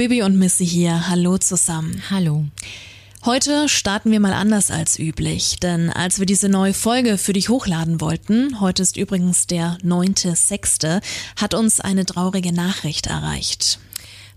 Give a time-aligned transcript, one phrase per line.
[0.00, 1.10] Bibi und Missy hier.
[1.10, 2.02] Hallo zusammen.
[2.08, 2.46] Hallo.
[3.26, 7.50] Heute starten wir mal anders als üblich, denn als wir diese neue Folge für dich
[7.50, 11.02] hochladen wollten, heute ist übrigens der 9.6.,
[11.36, 13.78] hat uns eine traurige Nachricht erreicht.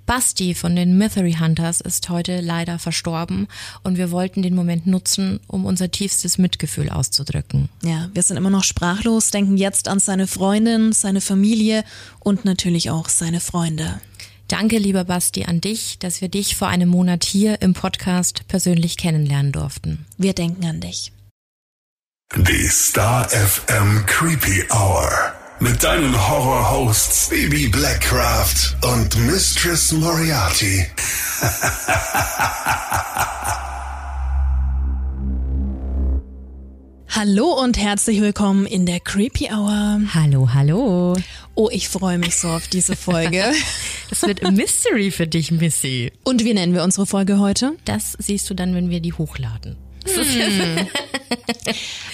[0.05, 3.47] Basti von den Mystery Hunters ist heute leider verstorben
[3.83, 7.69] und wir wollten den Moment nutzen, um unser tiefstes Mitgefühl auszudrücken.
[7.83, 11.85] Ja, wir sind immer noch sprachlos, denken jetzt an seine Freundin, seine Familie
[12.19, 14.01] und natürlich auch seine Freunde.
[14.47, 18.97] Danke, lieber Basti, an dich, dass wir dich vor einem Monat hier im Podcast persönlich
[18.97, 20.05] kennenlernen durften.
[20.17, 21.11] Wir denken an dich.
[22.35, 25.09] Die Star FM Creepy Hour.
[25.59, 30.85] Mit deinen Horror-Hosts Baby Blackcraft und Mistress Moriarty.
[37.15, 40.01] Hallo und herzlich willkommen in der Creepy Hour.
[40.15, 41.15] Hallo, hallo.
[41.55, 43.43] Oh, ich freue mich so auf diese Folge.
[44.09, 46.11] Das wird ein Mystery für dich, Missy.
[46.23, 47.73] Und wie nennen wir unsere Folge heute?
[47.83, 49.75] Das siehst du dann, wenn wir die hochladen.
[50.05, 50.87] Hm.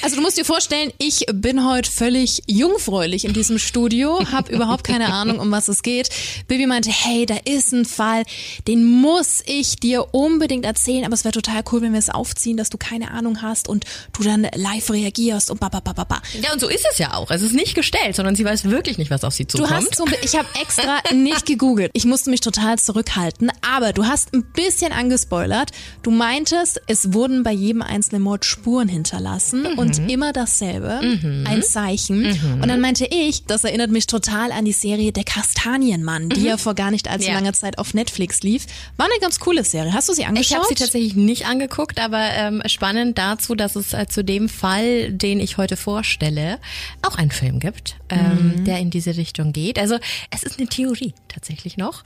[0.02, 4.84] Also du musst dir vorstellen, ich bin heute völlig jungfräulich in diesem Studio, habe überhaupt
[4.84, 6.10] keine Ahnung, um was es geht.
[6.48, 8.24] Bibi meinte, hey, da ist ein Fall,
[8.68, 12.56] den muss ich dir unbedingt erzählen, aber es wäre total cool, wenn wir es aufziehen,
[12.58, 16.22] dass du keine Ahnung hast und du dann live reagierst und bababababa.
[16.42, 17.30] Ja, und so ist es ja auch.
[17.30, 19.72] Es ist nicht gestellt, sondern sie weiß wirklich nicht, was auf sie zukommt.
[19.72, 21.92] Du hast so, ich habe extra nicht gegoogelt.
[21.94, 25.72] Ich musste mich total zurückhalten, aber du hast ein bisschen angespoilert.
[26.04, 29.80] Du meintest, es wurden bei jedem einzelnen Mord Spuren hinterlassen mhm.
[29.80, 31.46] und immer dasselbe, mhm.
[31.48, 32.22] ein Zeichen.
[32.22, 32.62] Mhm.
[32.62, 36.46] Und dann meinte ich, das erinnert mich total an die Serie Der Kastanienmann, die mhm.
[36.46, 37.34] ja vor gar nicht allzu ja.
[37.34, 38.66] langer Zeit auf Netflix lief.
[38.98, 39.94] War eine ganz coole Serie.
[39.94, 40.50] Hast du sie angeschaut?
[40.50, 44.50] Ich habe sie tatsächlich nicht angeguckt, aber ähm, spannend dazu, dass es äh, zu dem
[44.50, 46.60] Fall, den ich heute vorstelle,
[47.02, 48.66] auch einen Film gibt, ähm, mhm.
[48.66, 49.80] der in diese Richtung geht.
[49.80, 49.98] Also
[50.32, 52.04] es ist eine Theorie tatsächlich noch.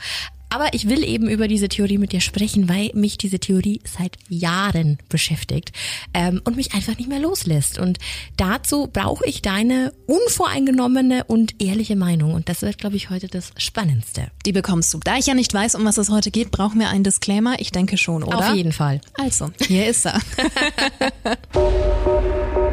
[0.53, 4.17] Aber ich will eben über diese Theorie mit dir sprechen, weil mich diese Theorie seit
[4.29, 5.71] Jahren beschäftigt
[6.13, 7.79] ähm, und mich einfach nicht mehr loslässt.
[7.79, 7.97] Und
[8.37, 12.35] dazu brauche ich deine unvoreingenommene und ehrliche Meinung.
[12.35, 14.27] Und das wird, glaube ich, heute das Spannendste.
[14.45, 14.99] Die bekommst du.
[15.03, 17.59] Da ich ja nicht weiß, um was es heute geht, brauchen wir einen Disclaimer.
[17.59, 18.37] Ich denke schon, oder?
[18.37, 19.01] Auf jeden Fall.
[19.15, 20.19] Also, hier ist er.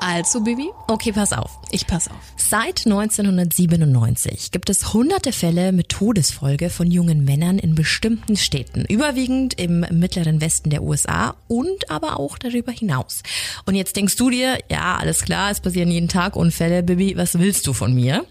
[0.00, 0.70] Also, Bibi?
[0.86, 1.58] Okay, pass auf.
[1.70, 2.16] Ich pass auf.
[2.36, 9.58] Seit 1997 gibt es hunderte Fälle mit Todesfolge von jungen Männern in bestimmten Städten, überwiegend
[9.58, 13.22] im mittleren Westen der USA und aber auch darüber hinaus.
[13.64, 17.38] Und jetzt denkst du dir, ja, alles klar, es passieren jeden Tag Unfälle, Bibi, was
[17.38, 18.24] willst du von mir?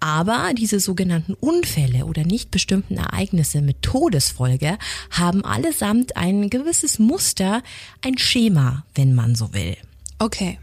[0.00, 4.76] Aber diese sogenannten Unfälle oder nicht bestimmten Ereignisse mit Todesfolge
[5.10, 7.62] haben allesamt ein gewisses Muster,
[8.02, 9.76] ein Schema, wenn man so will.
[10.18, 10.58] Okay.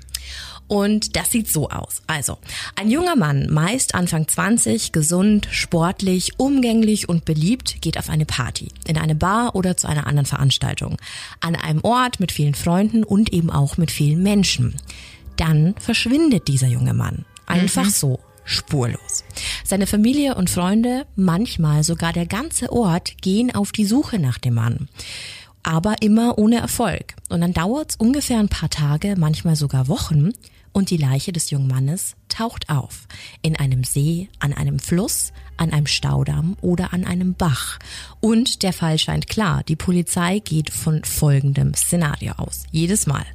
[0.71, 2.01] Und das sieht so aus.
[2.07, 2.37] Also,
[2.77, 8.69] ein junger Mann, meist Anfang 20, gesund, sportlich, umgänglich und beliebt, geht auf eine Party,
[8.87, 10.95] in eine Bar oder zu einer anderen Veranstaltung.
[11.41, 14.77] An einem Ort mit vielen Freunden und eben auch mit vielen Menschen.
[15.35, 17.25] Dann verschwindet dieser junge Mann.
[17.47, 17.89] Einfach mhm.
[17.89, 19.25] so spurlos.
[19.65, 24.53] Seine Familie und Freunde, manchmal sogar der ganze Ort, gehen auf die Suche nach dem
[24.53, 24.87] Mann.
[25.63, 27.15] Aber immer ohne Erfolg.
[27.27, 30.31] Und dann dauert es ungefähr ein paar Tage, manchmal sogar Wochen,
[30.73, 33.07] und die Leiche des jungen Mannes taucht auf.
[33.41, 37.77] In einem See, an einem Fluss, an einem Staudamm oder an einem Bach.
[38.19, 39.63] Und der Fall scheint klar.
[39.67, 42.63] Die Polizei geht von folgendem Szenario aus.
[42.71, 43.25] Jedes Mal.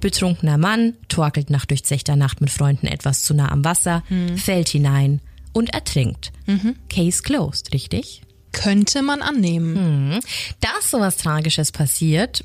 [0.00, 4.36] Betrunkener Mann torkelt nach durchzechter Nacht mit Freunden etwas zu nah am Wasser, hm.
[4.36, 5.20] fällt hinein
[5.52, 6.32] und ertrinkt.
[6.46, 6.76] Mhm.
[6.90, 8.22] Case closed, richtig?
[8.52, 10.12] Könnte man annehmen.
[10.14, 10.20] Hm.
[10.60, 12.44] Dass sowas Tragisches passiert,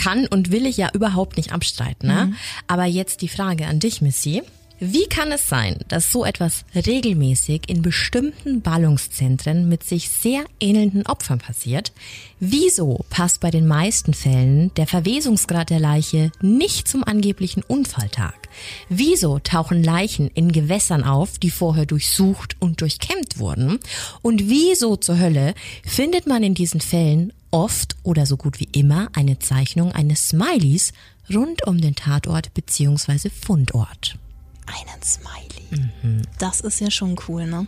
[0.00, 2.08] kann und will ich ja überhaupt nicht abstreiten.
[2.08, 2.26] Ne?
[2.26, 2.36] Mhm.
[2.66, 4.42] Aber jetzt die Frage an dich, Missy.
[4.82, 11.04] Wie kann es sein, dass so etwas regelmäßig in bestimmten Ballungszentren mit sich sehr ähnelnden
[11.04, 11.92] Opfern passiert?
[12.38, 18.48] Wieso passt bei den meisten Fällen der Verwesungsgrad der Leiche nicht zum angeblichen Unfalltag?
[18.88, 23.80] Wieso tauchen Leichen in Gewässern auf, die vorher durchsucht und durchkämmt wurden?
[24.22, 25.52] Und wieso zur Hölle
[25.84, 30.92] findet man in diesen Fällen oft oder so gut wie immer eine Zeichnung eines Smileys
[31.32, 33.30] rund um den Tatort bzw.
[33.30, 34.18] Fundort.
[34.66, 35.88] Einen Smiley.
[36.02, 36.22] Mhm.
[36.38, 37.66] Das ist ja schon cool, ne?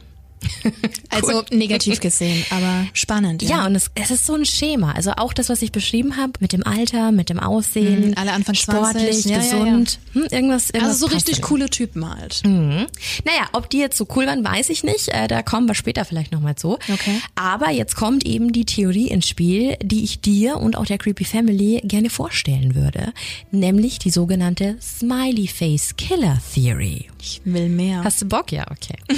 [1.11, 3.43] Also negativ gesehen, aber spannend.
[3.43, 4.93] Ja, Ja, und es, es ist so ein Schema.
[4.93, 8.33] Also auch das, was ich beschrieben habe, mit dem Alter, mit dem Aussehen, Mhm, alle
[8.33, 11.47] Anfang 20, sportlich, ja, ja, gesund, Hm, irgendwas, irgendwas also so richtig da.
[11.47, 12.41] coole Typen halt.
[12.47, 12.87] Mhm.
[13.25, 15.09] Naja, ob die jetzt so cool waren, weiß ich nicht.
[15.09, 16.79] Äh, da kommen wir später vielleicht nochmal zu.
[16.93, 17.21] Okay.
[17.35, 21.25] Aber jetzt kommt eben die Theorie ins Spiel, die ich dir und auch der Creepy
[21.27, 23.13] Family gerne vorstellen würde.
[23.51, 27.09] Nämlich die sogenannte Smiley Face Killer Theory.
[27.25, 28.03] Ich will mehr.
[28.03, 28.51] Hast du Bock?
[28.51, 28.97] Ja, okay.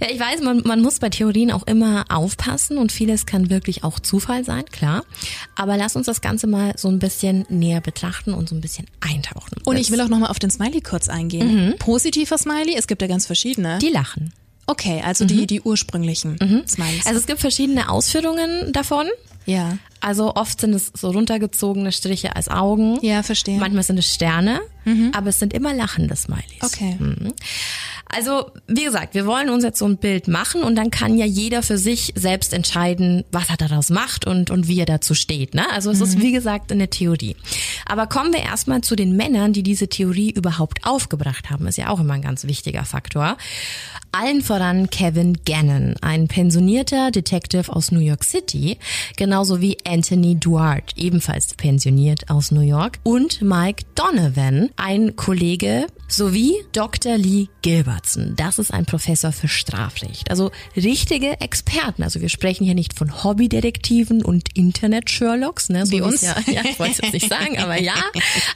[0.00, 3.84] ja, ich weiß, man, man muss bei Theorien auch immer aufpassen und vieles kann wirklich
[3.84, 5.04] auch Zufall sein, klar.
[5.54, 8.86] Aber lass uns das Ganze mal so ein bisschen näher betrachten und so ein bisschen
[9.00, 9.58] eintauchen.
[9.64, 11.76] und ich will auch nochmal auf den Smiley kurz eingehen.
[11.78, 13.78] Positiver Smiley, es gibt ja ganz verschiedene.
[13.78, 14.32] die lachen.
[14.66, 16.36] okay, also die, die ursprünglichen
[16.66, 17.06] Smileys.
[17.06, 19.06] Also es gibt verschiedene Ausführungen davon.
[19.46, 19.78] ja.
[20.04, 22.98] Also oft sind es so runtergezogene Striche als Augen.
[23.00, 23.58] Ja, verstehe.
[23.58, 24.60] Manchmal sind es Sterne,
[25.14, 26.62] aber es sind immer lachende Smileys.
[26.62, 26.98] Okay.
[28.14, 31.24] Also, wie gesagt, wir wollen uns jetzt so ein Bild machen und dann kann ja
[31.24, 35.54] jeder für sich selbst entscheiden, was er daraus macht und, und wie er dazu steht.
[35.54, 35.64] Ne?
[35.72, 37.34] Also es ist, wie gesagt, eine Theorie.
[37.86, 41.66] Aber kommen wir erstmal zu den Männern, die diese Theorie überhaupt aufgebracht haben.
[41.66, 43.36] Ist ja auch immer ein ganz wichtiger Faktor.
[44.12, 48.78] Allen voran Kevin Gannon, ein pensionierter Detective aus New York City,
[49.16, 56.54] genauso wie Anthony Duarte, ebenfalls pensioniert aus New York, und Mike Donovan, ein Kollege, sowie
[56.72, 57.16] Dr.
[57.16, 58.34] Lee Gilbertson.
[58.36, 60.30] Das ist ein Professor für Strafrecht.
[60.30, 62.02] Also richtige Experten.
[62.02, 65.86] Also wir sprechen hier nicht von Hobbydetektiven und Internet-Sherlocks, ne?
[65.86, 66.22] So Wie uns.
[66.22, 67.94] Ja, ja, ich wollte es jetzt nicht sagen, aber ja.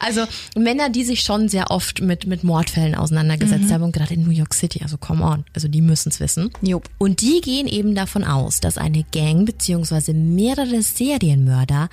[0.01, 0.25] Also
[0.57, 4.31] Männer, die sich schon sehr oft mit, mit Mordfällen auseinandergesetzt haben und gerade in New
[4.31, 6.51] York City, also come on, also die müssen es wissen.
[6.63, 6.89] Jupp.
[6.99, 10.83] Und die gehen eben davon aus, dass eine Gang beziehungsweise mehrere
[11.19, 11.89] Serienmörder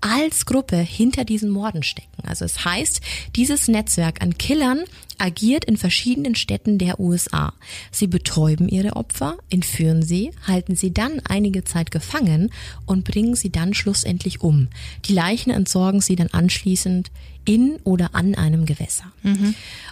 [0.00, 2.22] als Gruppe hinter diesen Morden stecken.
[2.24, 3.00] Also es heißt,
[3.34, 4.84] dieses Netzwerk an Killern
[5.18, 7.52] agiert in verschiedenen Städten der USA.
[7.90, 12.52] Sie betäuben ihre Opfer, entführen sie, halten sie dann einige Zeit gefangen
[12.86, 14.68] und bringen sie dann schlussendlich um.
[15.06, 17.10] Die Leichen entsorgen sie dann anschließend
[17.44, 19.10] in oder an einem Gewässer.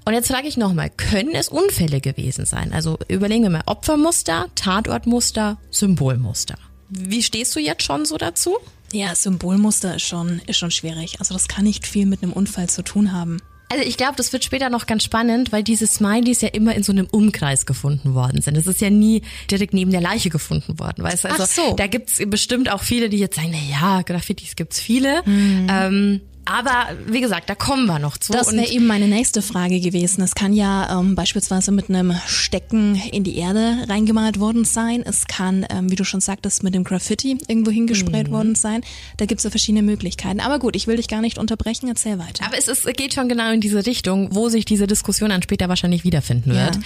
[0.04, 2.72] Und jetzt frage ich nochmal, können es Unfälle gewesen sein?
[2.72, 6.58] Also überlegen wir mal Opfermuster, Tatortmuster, Symbolmuster.
[6.88, 8.56] Wie stehst du jetzt schon so dazu?
[8.92, 11.16] Ja, Symbolmuster ist schon, ist schon schwierig.
[11.18, 13.38] Also das kann nicht viel mit einem Unfall zu tun haben.
[13.68, 16.84] Also ich glaube, das wird später noch ganz spannend, weil diese Smileys ja immer in
[16.84, 18.56] so einem Umkreis gefunden worden sind.
[18.56, 21.28] Es ist ja nie direkt neben der Leiche gefunden worden, weißt du?
[21.30, 21.74] Also Ach so.
[21.74, 25.22] da gibt's bestimmt auch viele, die jetzt sagen, na ja, Graffitis gibt's viele.
[25.26, 28.32] Ähm, aber wie gesagt, da kommen wir noch zu.
[28.32, 30.22] Das wäre eben meine nächste Frage gewesen.
[30.22, 35.02] Es kann ja ähm, beispielsweise mit einem Stecken in die Erde reingemalt worden sein.
[35.04, 38.82] Es kann, ähm, wie du schon sagtest, mit dem Graffiti irgendwo hingesprayt worden sein.
[39.16, 40.38] Da gibt's ja verschiedene Möglichkeiten.
[40.38, 41.88] Aber gut, ich will dich gar nicht unterbrechen.
[41.88, 42.46] Erzähl weiter.
[42.46, 45.42] Aber es, ist, es geht schon genau in diese Richtung, wo sich diese Diskussion dann
[45.42, 46.78] später wahrscheinlich wiederfinden wird.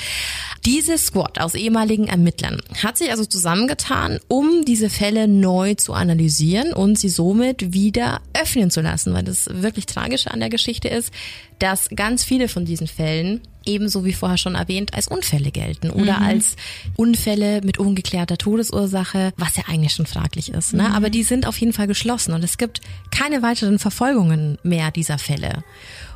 [0.66, 6.74] Diese Squad aus ehemaligen Ermittlern hat sich also zusammengetan, um diese Fälle neu zu analysieren
[6.74, 11.12] und sie somit wieder öffnen zu lassen, weil das wirklich Tragische an der Geschichte ist,
[11.58, 16.20] dass ganz viele von diesen Fällen ebenso wie vorher schon erwähnt, als Unfälle gelten oder
[16.20, 16.56] als
[16.96, 20.72] Unfälle mit ungeklärter Todesursache, was ja eigentlich schon fraglich ist.
[20.72, 20.94] Ne?
[20.94, 22.80] Aber die sind auf jeden Fall geschlossen und es gibt
[23.10, 25.62] keine weiteren Verfolgungen mehr dieser Fälle.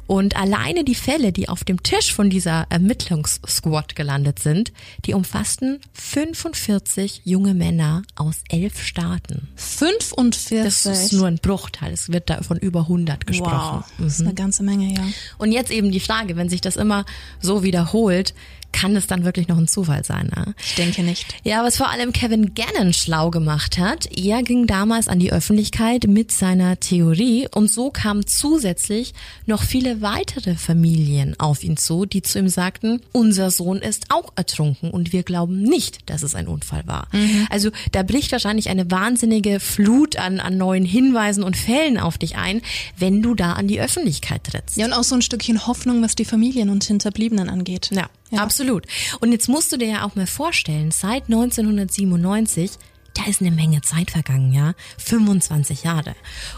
[0.06, 4.72] Und alleine die Fälle, die auf dem Tisch von dieser Ermittlungssquad gelandet sind,
[5.06, 9.48] die umfassten 45 junge Männer aus elf Staaten.
[9.56, 10.62] 45.
[10.62, 11.92] Das ist nur ein Bruchteil.
[11.92, 13.80] Es wird da von über 100 gesprochen.
[13.80, 15.04] wow, das ist eine ganze Menge, ja.
[15.38, 17.04] Und jetzt eben die Frage, wenn sich das immer
[17.40, 18.34] so wiederholt,
[18.74, 20.30] kann es dann wirklich noch ein Zufall sein?
[20.34, 20.54] Ne?
[20.62, 21.26] Ich denke nicht.
[21.44, 26.06] Ja, was vor allem Kevin Gannon schlau gemacht hat, er ging damals an die Öffentlichkeit
[26.08, 29.14] mit seiner Theorie und so kamen zusätzlich
[29.46, 34.32] noch viele weitere Familien auf ihn zu, die zu ihm sagten, unser Sohn ist auch
[34.34, 37.08] ertrunken und wir glauben nicht, dass es ein Unfall war.
[37.50, 42.36] Also da bricht wahrscheinlich eine wahnsinnige Flut an, an neuen Hinweisen und Fällen auf dich
[42.36, 42.60] ein,
[42.98, 44.76] wenn du da an die Öffentlichkeit trittst.
[44.76, 47.90] Ja, und auch so ein Stückchen Hoffnung, was die Familien und Hinterbliebenen angeht.
[47.92, 48.86] Ja, absolut.
[49.20, 52.72] Und jetzt musst du dir ja auch mal vorstellen, seit 1997,
[53.14, 54.74] da ist eine Menge Zeit vergangen, ja.
[54.98, 56.14] 25 Jahre.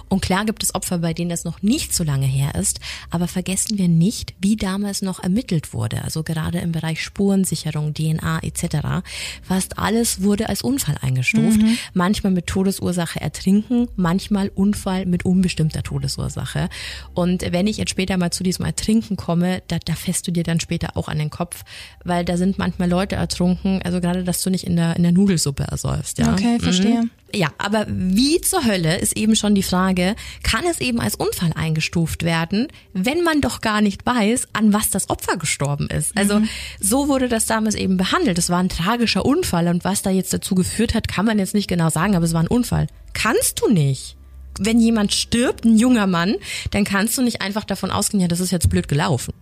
[0.09, 3.29] Und klar gibt es Opfer, bei denen das noch nicht so lange her ist, aber
[3.29, 6.03] vergessen wir nicht, wie damals noch ermittelt wurde.
[6.03, 9.05] Also gerade im Bereich Spurensicherung, DNA etc.
[9.43, 11.61] Fast alles wurde als Unfall eingestuft.
[11.93, 16.69] Manchmal mit Todesursache ertrinken, manchmal Unfall mit unbestimmter Todesursache.
[17.15, 20.43] Und wenn ich jetzt später mal zu diesem Ertrinken komme, da, da fässt du dir
[20.43, 21.65] dann später auch an den Kopf,
[22.05, 25.13] weil da sind manchmal Leute ertrunken, also gerade, dass du nicht in der, in der
[25.13, 26.33] Nudelsuppe ersäufst, ja.
[26.33, 26.46] Okay.
[26.55, 27.03] Okay, verstehe.
[27.03, 27.11] Mhm.
[27.35, 31.53] Ja, aber wie zur Hölle ist eben schon die Frage, kann es eben als Unfall
[31.55, 36.17] eingestuft werden, wenn man doch gar nicht weiß, an was das Opfer gestorben ist?
[36.17, 36.49] Also mhm.
[36.81, 38.38] so wurde das damals eben behandelt.
[38.38, 41.53] Es war ein tragischer Unfall und was da jetzt dazu geführt hat, kann man jetzt
[41.53, 42.87] nicht genau sagen, aber es war ein Unfall.
[43.12, 44.17] Kannst du nicht.
[44.59, 46.37] Wenn jemand stirbt, ein junger Mann,
[46.71, 49.35] dann kannst du nicht einfach davon ausgehen, ja, das ist jetzt blöd gelaufen.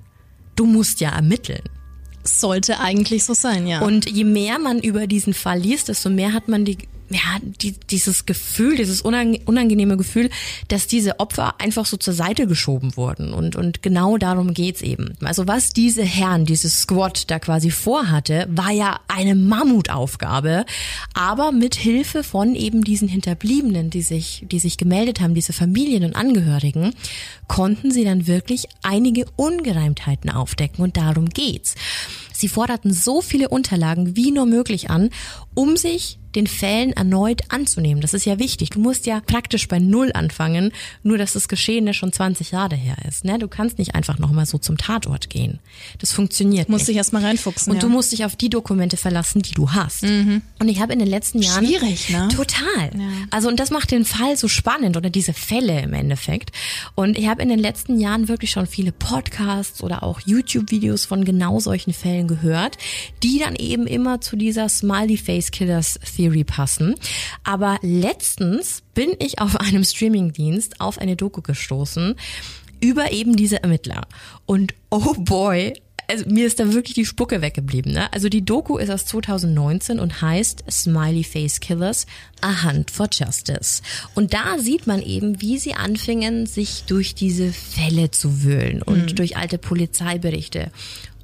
[0.56, 1.62] Du musst ja ermitteln.
[2.24, 3.82] Sollte eigentlich so sein, ja.
[3.82, 6.78] Und je mehr man über diesen Fall liest, desto mehr hat man die
[7.14, 10.30] ja, die, dieses Gefühl, dieses unangenehme Gefühl,
[10.68, 13.32] dass diese Opfer einfach so zur Seite geschoben wurden.
[13.32, 15.14] Und, und genau darum geht's eben.
[15.22, 20.66] Also was diese Herren, dieses Squad da quasi vorhatte, war ja eine Mammutaufgabe.
[21.14, 26.04] Aber mit Hilfe von eben diesen Hinterbliebenen, die sich, die sich gemeldet haben, diese Familien
[26.04, 26.94] und Angehörigen,
[27.46, 30.82] konnten sie dann wirklich einige Ungereimtheiten aufdecken.
[30.82, 31.76] Und darum geht's.
[32.32, 35.10] Sie forderten so viele Unterlagen wie nur möglich an,
[35.54, 38.00] um sich den Fällen erneut anzunehmen.
[38.00, 38.70] Das ist ja wichtig.
[38.70, 42.96] Du musst ja praktisch bei Null anfangen, nur dass das Geschehene schon 20 Jahre her
[43.08, 43.24] ist.
[43.24, 43.38] Ne?
[43.38, 45.60] Du kannst nicht einfach nochmal so zum Tatort gehen.
[45.98, 46.88] Das funktioniert musst nicht.
[46.88, 47.70] dich erstmal reinfuchsen.
[47.70, 47.80] Und ja.
[47.82, 50.02] du musst dich auf die Dokumente verlassen, die du hast.
[50.02, 50.42] Mhm.
[50.58, 51.64] Und ich habe in den letzten Jahren...
[51.64, 52.28] Schwierig, ne?
[52.34, 52.90] Total.
[52.94, 53.08] Ja.
[53.30, 56.50] Also und das macht den Fall so spannend oder diese Fälle im Endeffekt.
[56.94, 61.24] Und ich habe in den letzten Jahren wirklich schon viele Podcasts oder auch YouTube-Videos von
[61.24, 62.78] genau solchen Fällen gehört,
[63.22, 66.94] die dann eben immer zu dieser Smiley Face Killers Theory passen.
[67.42, 72.14] Aber letztens bin ich auf einem Streamingdienst auf eine Doku gestoßen
[72.80, 74.02] über eben diese Ermittler.
[74.46, 75.72] Und oh boy,
[76.06, 77.92] also mir ist da wirklich die Spucke weggeblieben.
[77.92, 78.12] Ne?
[78.12, 82.06] Also die Doku ist aus 2019 und heißt Smiley Face Killers,
[82.42, 83.80] A Hunt for Justice.
[84.14, 89.12] Und da sieht man eben, wie sie anfingen, sich durch diese Fälle zu wühlen und
[89.12, 89.14] mhm.
[89.14, 90.70] durch alte Polizeiberichte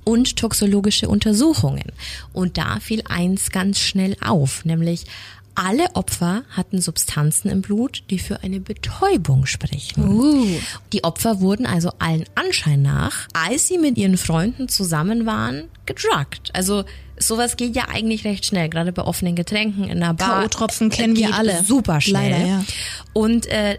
[0.05, 1.93] und toxologische Untersuchungen.
[2.33, 5.07] Und da fiel eins ganz schnell auf, nämlich
[5.55, 10.09] alle Opfer hatten Substanzen im Blut, die für eine Betäubung sprechen.
[10.09, 10.47] Uh.
[10.93, 16.51] Die Opfer wurden also allen Anschein nach, als sie mit ihren Freunden zusammen waren, gedruckt.
[16.55, 16.85] Also
[17.19, 20.49] sowas geht ja eigentlich recht schnell, gerade bei offenen Getränken in der Bar.
[20.49, 21.63] K.O.-Tropfen kennen wir alle.
[21.65, 22.31] Super schnell.
[22.31, 22.65] Leider, ja.
[23.13, 23.77] Und äh,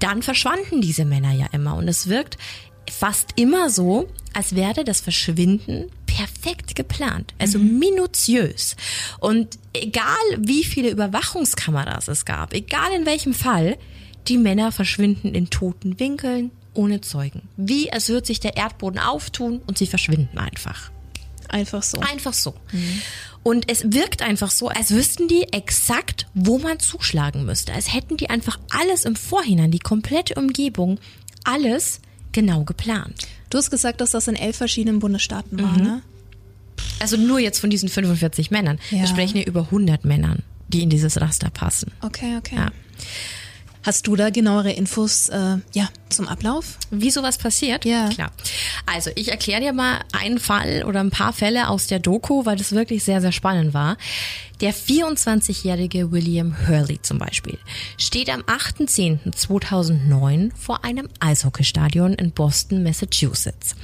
[0.00, 1.76] dann verschwanden diese Männer ja immer.
[1.76, 2.36] Und es wirkt
[2.90, 7.78] fast immer so, als wäre das Verschwinden perfekt geplant, also mhm.
[7.78, 8.76] minutiös.
[9.18, 10.04] Und egal
[10.38, 13.78] wie viele Überwachungskameras es gab, egal in welchem Fall,
[14.28, 17.48] die Männer verschwinden in toten Winkeln ohne Zeugen.
[17.56, 20.90] Wie als würde sich der Erdboden auftun und sie verschwinden einfach.
[21.48, 22.00] Einfach so.
[22.00, 22.54] Einfach so.
[22.72, 23.02] Mhm.
[23.42, 27.72] Und es wirkt einfach so, als wüssten die exakt, wo man zuschlagen müsste.
[27.72, 31.00] Als hätten die einfach alles im Vorhinein, die komplette Umgebung,
[31.44, 32.00] alles
[32.32, 33.26] genau geplant.
[33.50, 35.82] Du hast gesagt, dass das in elf verschiedenen Bundesstaaten war, mhm.
[35.82, 36.02] ne?
[37.00, 38.78] Also nur jetzt von diesen 45 Männern.
[38.90, 39.00] Ja.
[39.00, 41.92] Wir sprechen hier über 100 Männern, die in dieses Raster passen.
[42.00, 42.56] Okay, okay.
[42.56, 42.70] Ja.
[43.84, 46.78] Hast du da genauere Infos äh, ja, zum Ablauf?
[46.92, 47.84] Wie sowas passiert?
[47.84, 48.08] Ja.
[48.10, 48.30] Klar.
[48.86, 52.56] Also ich erkläre dir mal einen Fall oder ein paar Fälle aus der Doku, weil
[52.56, 53.96] das wirklich sehr, sehr spannend war.
[54.62, 57.58] Der 24-jährige William Hurley zum Beispiel
[57.98, 63.74] steht am 8.10.2009 vor einem Eishockeystadion in Boston, Massachusetts.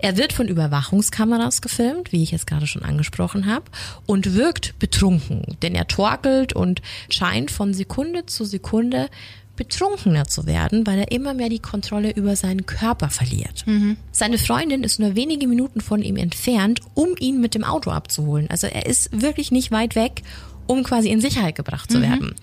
[0.00, 3.66] Er wird von Überwachungskameras gefilmt, wie ich es gerade schon angesprochen habe,
[4.04, 9.08] und wirkt betrunken, denn er torkelt und scheint von Sekunde zu Sekunde
[9.56, 13.64] betrunkener zu werden, weil er immer mehr die Kontrolle über seinen Körper verliert.
[13.66, 13.96] Mhm.
[14.12, 18.48] Seine Freundin ist nur wenige Minuten von ihm entfernt, um ihn mit dem Auto abzuholen.
[18.50, 20.22] Also er ist wirklich nicht weit weg,
[20.66, 22.02] um quasi in Sicherheit gebracht zu mhm.
[22.02, 22.34] werden.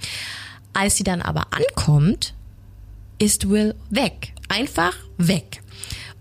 [0.73, 2.33] Als sie dann aber ankommt,
[3.19, 4.33] ist Will weg.
[4.49, 5.62] Einfach weg.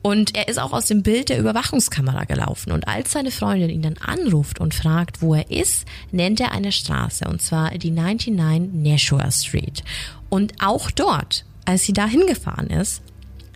[0.03, 2.73] Und er ist auch aus dem Bild der Überwachungskamera gelaufen.
[2.73, 6.73] Und als seine Freundin ihn dann anruft und fragt, wo er ist, nennt er eine
[6.73, 9.85] Straße, und zwar die 99 Nashua Street.
[10.29, 13.03] Und auch dort, als sie da hingefahren ist,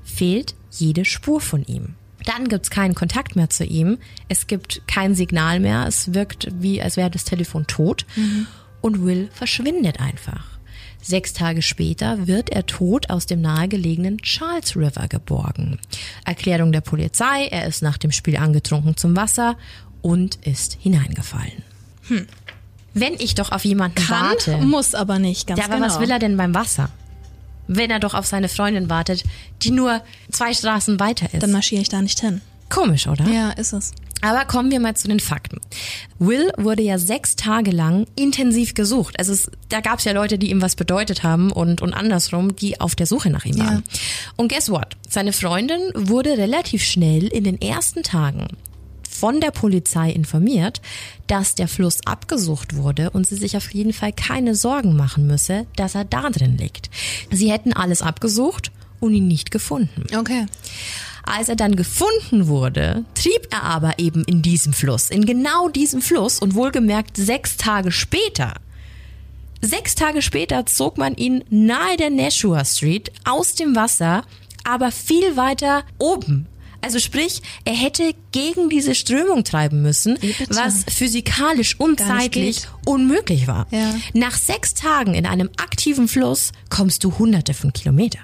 [0.04, 1.94] fehlt jede Spur von ihm.
[2.24, 3.98] Dann gibt's keinen Kontakt mehr zu ihm.
[4.28, 5.86] Es gibt kein Signal mehr.
[5.86, 8.06] Es wirkt wie, als wäre das Telefon tot.
[8.16, 8.46] Mhm.
[8.80, 10.55] Und Will verschwindet einfach.
[11.06, 15.78] Sechs Tage später wird er tot aus dem nahegelegenen Charles River geborgen.
[16.24, 19.56] Erklärung der Polizei, er ist nach dem Spiel angetrunken zum Wasser
[20.02, 21.62] und ist hineingefallen.
[22.08, 22.26] Hm.
[22.92, 24.56] Wenn ich doch auf jemanden Kann, warte.
[24.56, 25.86] Muss aber nicht, ganz Ja, aber genau.
[25.86, 26.90] was will er denn beim Wasser?
[27.68, 29.22] Wenn er doch auf seine Freundin wartet,
[29.62, 31.40] die nur zwei Straßen weiter ist.
[31.40, 32.40] Dann marschiere ich da nicht hin.
[32.68, 33.28] Komisch, oder?
[33.28, 33.92] Ja, ist es.
[34.22, 35.60] Aber kommen wir mal zu den Fakten.
[36.18, 39.18] Will wurde ja sechs Tage lang intensiv gesucht.
[39.18, 42.56] Also es, da gab es ja Leute, die ihm was bedeutet haben und, und andersrum,
[42.56, 43.84] die auf der Suche nach ihm waren.
[44.36, 44.96] Und guess what?
[45.08, 48.48] Seine Freundin wurde relativ schnell in den ersten Tagen
[49.08, 50.82] von der Polizei informiert,
[51.26, 55.66] dass der Fluss abgesucht wurde und sie sich auf jeden Fall keine Sorgen machen müsse,
[55.76, 56.90] dass er da drin liegt.
[57.30, 58.70] Sie hätten alles abgesucht
[59.00, 60.04] und ihn nicht gefunden.
[60.16, 60.46] Okay.
[61.26, 66.00] Als er dann gefunden wurde, trieb er aber eben in diesem Fluss, in genau diesem
[66.00, 68.54] Fluss und wohlgemerkt sechs Tage später.
[69.60, 74.24] Sechs Tage später zog man ihn nahe der Nashua Street aus dem Wasser,
[74.64, 76.46] aber viel weiter oben.
[76.80, 80.18] Also sprich, er hätte gegen diese Strömung treiben müssen,
[80.48, 82.68] was physikalisch und zeitlich geht.
[82.84, 83.66] unmöglich war.
[83.72, 83.94] Ja.
[84.14, 88.20] Nach sechs Tagen in einem aktiven Fluss kommst du hunderte von Kilometer.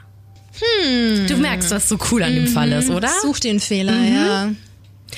[0.85, 1.27] Hm.
[1.27, 3.11] Du merkst, was so cool an dem Fall ist, oder?
[3.23, 4.53] Such den Fehler, ja.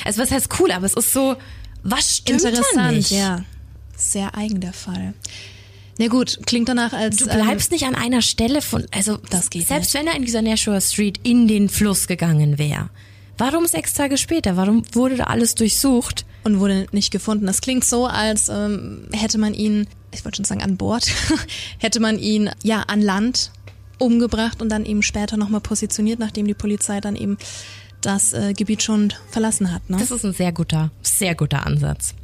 [0.04, 1.36] Also was heißt cool, aber es ist so,
[1.82, 3.10] was stimmt da Interessant, nicht?
[3.10, 3.44] ja.
[3.96, 5.14] Sehr eigen der Fall.
[5.98, 9.68] Na gut, klingt danach als Du bleibst nicht an einer Stelle von, also Das geht
[9.68, 12.90] selbst wenn er in dieser Nashua Street in den Fluss gegangen wäre.
[13.38, 14.56] Warum sechs Tage später?
[14.56, 16.22] Warum wurde da alles durchsucht?
[16.44, 17.46] ähm, und wurde nicht gefunden.
[17.46, 21.06] Das klingt so, als ähm, hätte man ihn, ich wollte schon sagen an Bord,
[21.78, 23.50] hätte man ihn ja an Land
[23.98, 27.38] umgebracht und dann eben später nochmal positioniert, nachdem die Polizei dann eben
[28.04, 29.88] das äh, Gebiet schon verlassen hat.
[29.88, 29.96] Ne?
[29.98, 32.14] Das ist ein sehr guter, sehr guter Ansatz.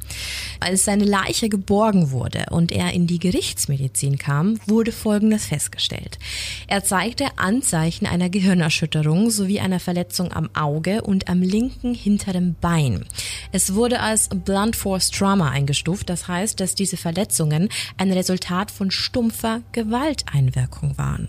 [0.59, 6.19] Als seine Leiche geborgen wurde und er in die Gerichtsmedizin kam, wurde Folgendes festgestellt.
[6.67, 13.05] Er zeigte Anzeichen einer Gehirnerschütterung sowie einer Verletzung am Auge und am linken hinteren Bein.
[13.51, 18.91] Es wurde als Blunt Force Trauma eingestuft, das heißt, dass diese Verletzungen ein Resultat von
[18.91, 21.27] stumpfer Gewalteinwirkung waren.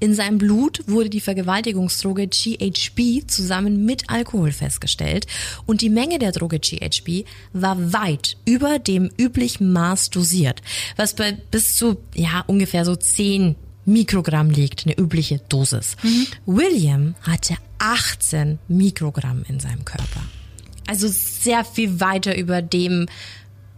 [0.00, 5.26] In seinem Blut wurde die Vergewaltigungsdroge GHB zusammen mit Alkohol festgestellt
[5.66, 10.62] und die Menge der Droge GHB war weit über dem üblichen Maß dosiert,
[10.96, 15.96] was bei bis zu ja ungefähr so 10 Mikrogramm liegt, eine übliche Dosis.
[16.46, 20.20] William hatte 18 Mikrogramm in seinem Körper.
[20.86, 23.06] Also sehr viel weiter über dem,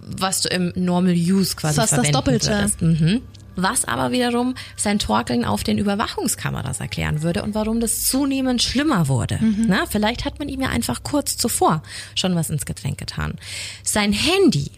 [0.00, 2.48] was du im Normal Use quasi das verwenden Doppelte.
[2.48, 2.82] würdest.
[2.82, 3.22] Mhm.
[3.62, 9.08] Was aber wiederum sein Torkeln auf den Überwachungskameras erklären würde und warum das zunehmend schlimmer
[9.08, 9.38] wurde.
[9.68, 11.82] Na, vielleicht hat man ihm ja einfach kurz zuvor
[12.14, 13.34] schon was ins Getränk getan.
[13.82, 14.70] Sein Handy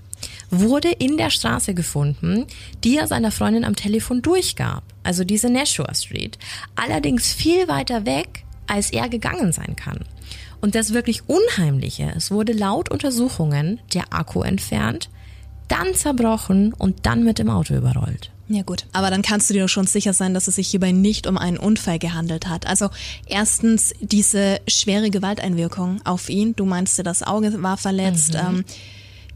[0.50, 2.46] wurde in der Straße gefunden,
[2.84, 4.84] die er seiner Freundin am Telefon durchgab.
[5.02, 6.38] Also diese Nashua Street.
[6.76, 10.00] Allerdings viel weiter weg, als er gegangen sein kann.
[10.60, 15.10] Und das wirklich Unheimliche, es wurde laut Untersuchungen der Akku entfernt,
[15.68, 18.31] dann zerbrochen und dann mit dem Auto überrollt.
[18.48, 20.92] Ja gut, aber dann kannst du dir doch schon sicher sein, dass es sich hierbei
[20.92, 22.66] nicht um einen Unfall gehandelt hat.
[22.66, 22.90] Also
[23.26, 26.54] erstens diese schwere Gewalteinwirkung auf ihn.
[26.56, 28.64] Du meinst, ja, das Auge war verletzt, ähm,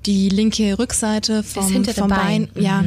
[0.05, 2.49] die linke Rückseite vom, vom Bein.
[2.49, 2.63] Bein.
[2.63, 2.85] Ja,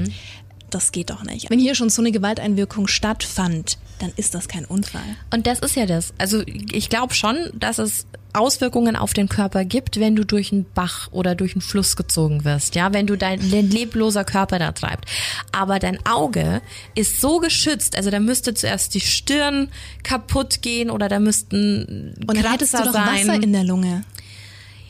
[0.69, 1.49] das geht doch nicht.
[1.49, 5.01] Wenn hier schon so eine Gewalteinwirkung stattfand, dann ist das kein Unfall.
[5.33, 6.13] Und das ist ja das.
[6.17, 10.65] Also ich glaube schon, dass es Auswirkungen auf den Körper gibt, wenn du durch einen
[10.73, 15.05] Bach oder durch einen Fluss gezogen wirst, ja, wenn du dein lebloser Körper da treibt.
[15.51, 16.61] Aber dein Auge
[16.95, 19.69] ist so geschützt, also da müsste zuerst die Stirn
[20.03, 23.27] kaputt gehen oder da müssten Und dann hättest du Kratzer doch sein.
[23.27, 24.03] Wasser in der Lunge.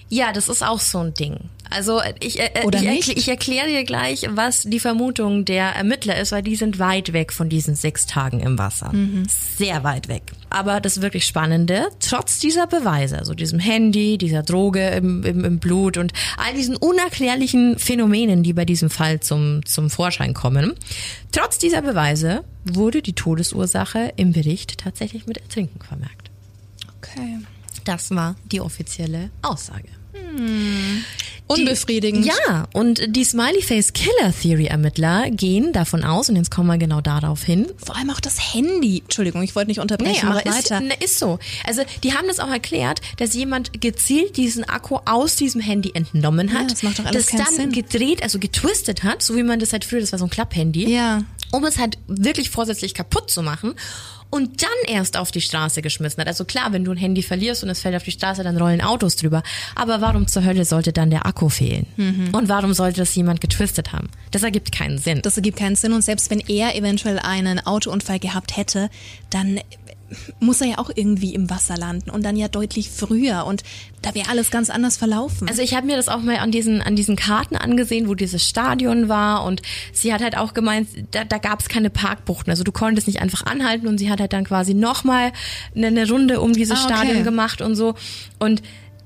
[0.10, 1.38] Ja, das ist auch so ein Ding.
[1.70, 6.20] Also ich, äh, Oder ich, erkl- ich erkläre dir gleich, was die Vermutung der Ermittler
[6.20, 8.92] ist, weil die sind weit weg von diesen sechs Tagen im Wasser.
[8.92, 9.28] Mhm.
[9.58, 10.24] Sehr weit weg.
[10.50, 15.60] Aber das wirklich Spannende, trotz dieser Beweise, also diesem Handy, dieser Droge im, im, im
[15.60, 20.74] Blut und all diesen unerklärlichen Phänomenen, die bei diesem Fall zum, zum Vorschein kommen,
[21.32, 26.32] trotz dieser Beweise wurde die Todesursache im Bericht tatsächlich mit Ertrinken vermerkt.
[26.98, 27.38] Okay.
[27.86, 29.88] Das war die offizielle Aussage.
[31.48, 32.28] Unbefriedigend.
[32.28, 36.78] Ja, und die Smiley Face Killer Theory Ermittler gehen davon aus, und jetzt kommen wir
[36.78, 37.66] genau darauf hin.
[37.84, 39.00] Vor allem auch das Handy.
[39.00, 40.80] Entschuldigung, ich wollte nicht unterbrechen, aber mach ist, weiter.
[40.82, 41.40] ne, ist so.
[41.66, 46.54] Also die haben das auch erklärt, dass jemand gezielt diesen Akku aus diesem Handy entnommen
[46.54, 47.72] hat, Ja, das macht doch alles das keinen dann Sinn.
[47.72, 50.88] gedreht, also getwistet hat, so wie man das halt früher, das war so ein Klapphandy,
[50.94, 51.24] Ja.
[51.52, 53.74] um es halt wirklich vorsätzlich kaputt zu machen
[54.30, 56.28] und dann erst auf die Straße geschmissen hat.
[56.28, 58.82] Also klar, wenn du ein Handy verlierst und es fällt auf die Straße, dann rollen
[58.82, 59.44] Autos drüber.
[59.76, 61.88] Aber warum zur Hölle sollte dann der Akku fehlen?
[61.98, 62.30] Mhm.
[62.32, 64.10] Und warum sollte das jemand getwistet haben?
[64.32, 65.22] Das ergibt keinen Sinn.
[65.24, 68.90] Das ergibt keinen Sinn und selbst wenn er eventuell einen Autounfall gehabt hätte,
[69.30, 69.60] dann
[70.40, 73.64] muss er ja auch irgendwie im Wasser landen und dann ja deutlich früher und
[74.02, 75.50] da wäre alles ganz anders verlaufen.
[75.50, 78.46] Also ich habe mir das auch mal an diesen an diesen Karten angesehen, wo dieses
[78.46, 79.62] Stadion war und
[79.94, 82.50] sie hat halt auch gemeint, da, da gab es keine Parkbuchten.
[82.50, 85.32] Also du konntest nicht einfach anhalten und sie hat halt dann quasi nochmal
[85.76, 86.94] eine, eine Runde um dieses Ah, okay.
[86.96, 87.96] Stadion gemacht und so.
[88.40, 88.62] Und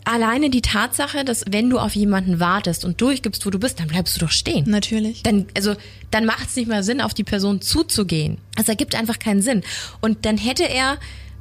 [0.06, 3.88] alleine die Tatsache, dass wenn du auf jemanden wartest und durchgibst, wo du bist, dann
[3.88, 4.70] bleibst du doch stehen.
[4.70, 5.24] Natürlich.
[5.24, 5.76] Dann, also,
[6.12, 8.38] dann macht es nicht mal Sinn, auf die Person zuzugehen.
[8.58, 9.64] Es ergibt einfach keinen Sinn.
[10.02, 10.98] Und dann hätte er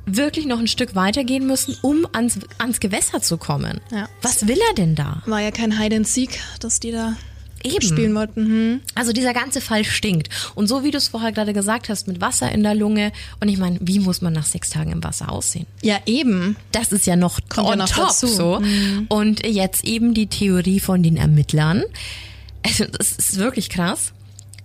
[0.07, 3.81] wirklich noch ein Stück weitergehen müssen, um ans, ans Gewässer zu kommen.
[3.91, 4.09] Ja.
[4.21, 5.23] Was will er denn da?
[5.27, 7.17] War ja kein Hide and Seek, dass die da
[7.65, 7.83] Eben.
[7.83, 8.47] spielen wollten.
[8.47, 8.81] Hm.
[8.95, 10.29] Also dieser ganze Fall stinkt.
[10.55, 13.13] Und so wie du es vorher gerade gesagt hast, mit Wasser in der Lunge.
[13.41, 15.67] Und ich meine, wie muss man nach sechs Tagen im Wasser aussehen?
[15.83, 16.57] Ja, eben.
[16.73, 18.27] Das ist ja noch Kommt ja on noch top dazu.
[18.27, 18.63] so.
[19.09, 21.83] Und jetzt eben die Theorie von den Ermittlern.
[22.65, 24.13] Also das ist wirklich krass.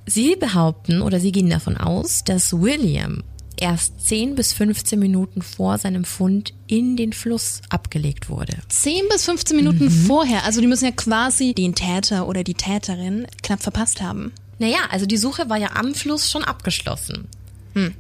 [0.06, 3.24] Sie behaupten oder sie gehen davon aus, dass William
[3.58, 8.54] erst 10 bis 15 Minuten vor seinem Fund in den Fluss abgelegt wurde.
[8.70, 10.44] 10 bis 15 Minuten vorher.
[10.46, 14.32] Also die müssen ja quasi den Täter oder die Täterin knapp verpasst haben.
[14.60, 17.28] Naja, also die Suche war ja am Fluss schon abgeschlossen.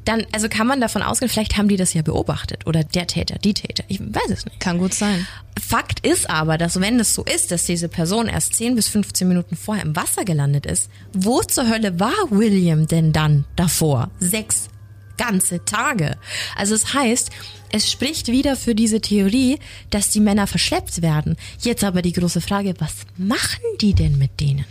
[0.05, 3.37] Dann, also kann man davon ausgehen, vielleicht haben die das ja beobachtet oder der Täter,
[3.37, 3.83] die Täter.
[3.87, 4.59] Ich weiß es nicht.
[4.59, 5.27] Kann gut sein.
[5.61, 9.27] Fakt ist aber, dass wenn es so ist, dass diese Person erst 10 bis 15
[9.27, 14.09] Minuten vorher im Wasser gelandet ist, wo zur Hölle war William denn dann davor?
[14.19, 14.69] Sechs
[15.17, 16.17] ganze Tage.
[16.55, 17.29] Also es heißt,
[17.71, 21.35] es spricht wieder für diese Theorie, dass die Männer verschleppt werden.
[21.61, 24.65] Jetzt aber die große Frage, was machen die denn mit denen?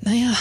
[0.00, 0.32] Naja,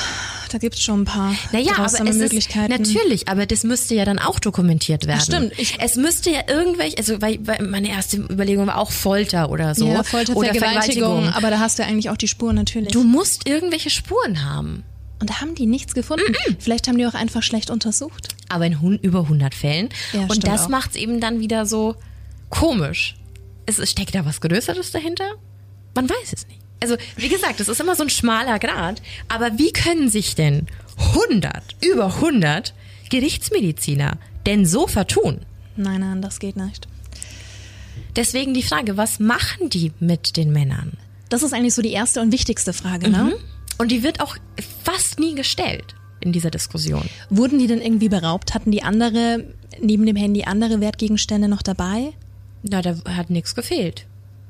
[0.52, 2.72] da gibt's schon ein paar Naja, aber es Möglichkeiten.
[2.72, 5.22] ist natürlich, aber das müsste ja dann auch dokumentiert werden.
[5.22, 5.54] stimmt.
[5.58, 9.74] Ich- es müsste ja irgendwelche, also weil, weil meine erste Überlegung war auch Folter oder
[9.74, 12.92] so ja, Folter, oder Vergewaltigung, aber da hast du ja eigentlich auch die Spuren natürlich.
[12.92, 14.84] Du musst irgendwelche Spuren haben.
[15.20, 16.36] Und da haben die nichts gefunden.
[16.60, 18.30] Vielleicht haben die auch einfach schlecht untersucht.
[18.50, 19.90] Aber in über 100 Fällen.
[20.14, 20.70] Ja, Und das auch.
[20.70, 21.96] macht's eben dann wieder so
[22.50, 23.16] komisch.
[23.66, 25.26] Es es steckt da was Größeres dahinter?
[25.96, 26.60] Man weiß es nicht.
[26.80, 29.02] Also, wie gesagt, es ist immer so ein schmaler Grad.
[29.28, 30.68] Aber wie können sich denn
[31.16, 32.74] 100, über 100
[33.10, 35.40] Gerichtsmediziner denn so vertun?
[35.76, 36.88] Nein, nein, das geht nicht.
[38.16, 40.94] Deswegen die Frage, was machen die mit den Männern?
[41.30, 43.34] Das ist eigentlich so die erste und wichtigste Frage, ne?
[43.78, 44.38] Und die wird auch
[44.84, 47.04] fast nie gestellt in dieser Diskussion.
[47.30, 48.54] Wurden die denn irgendwie beraubt?
[48.54, 49.44] Hatten die andere,
[49.82, 52.13] neben dem Handy, andere Wertgegenstände noch dabei?
[52.63, 54.06] Na, da hat nichts gefehlt.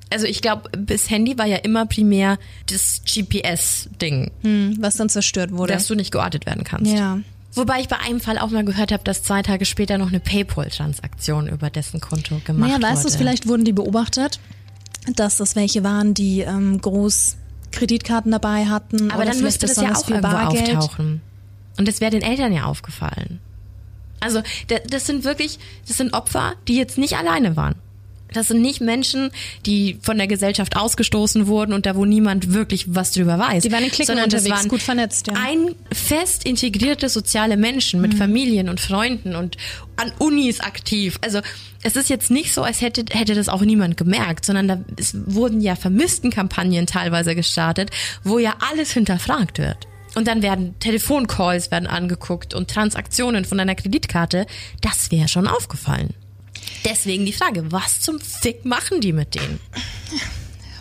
[0.10, 5.52] Also ich glaube, bis Handy war ja immer primär das GPS-Ding, Hm, was dann zerstört
[5.52, 5.74] wurde.
[5.74, 6.92] dass du nicht geortet werden kannst.
[6.94, 7.20] ja.
[7.54, 10.20] Wobei ich bei einem Fall auch mal gehört habe, dass zwei Tage später noch eine
[10.20, 12.84] Paypal-Transaktion über dessen Konto gemacht Naja, wurde.
[12.84, 14.40] weißt du, vielleicht wurden die beobachtet,
[15.16, 17.36] dass das welche waren, die ähm, groß
[17.72, 19.12] Kreditkarten dabei hatten.
[19.12, 20.76] Aber dann müsste das ja auch irgendwo Bargeld.
[20.78, 21.22] auftauchen.
[21.78, 23.40] Und das wäre den Eltern ja aufgefallen.
[24.20, 27.76] Also da- das sind wirklich, das sind Opfer, die jetzt nicht alleine waren.
[28.34, 29.32] Das sind nicht Menschen,
[29.66, 33.64] die von der Gesellschaft ausgestoßen wurden und da wo niemand wirklich was drüber weiß.
[33.64, 35.34] Die waren in Cliquen Sondern das unterwegs, waren gut vernetzt, ja.
[35.34, 39.58] Ein fest integrierte soziale Menschen mit Familien und Freunden und
[39.96, 41.18] an Unis aktiv.
[41.22, 41.42] Also
[41.84, 45.16] es ist jetzt nicht so, als hätte, hätte das auch niemand gemerkt, sondern da es
[45.26, 47.92] wurden ja Vermisstenkampagnen teilweise gestartet,
[48.24, 49.88] wo ja alles hinterfragt wird.
[50.16, 54.48] Und dann werden Telefoncalls werden angeguckt und Transaktionen von einer Kreditkarte.
[54.82, 56.14] Das wäre schon aufgefallen.
[56.86, 59.60] Deswegen die Frage, was zum Fick machen die mit denen?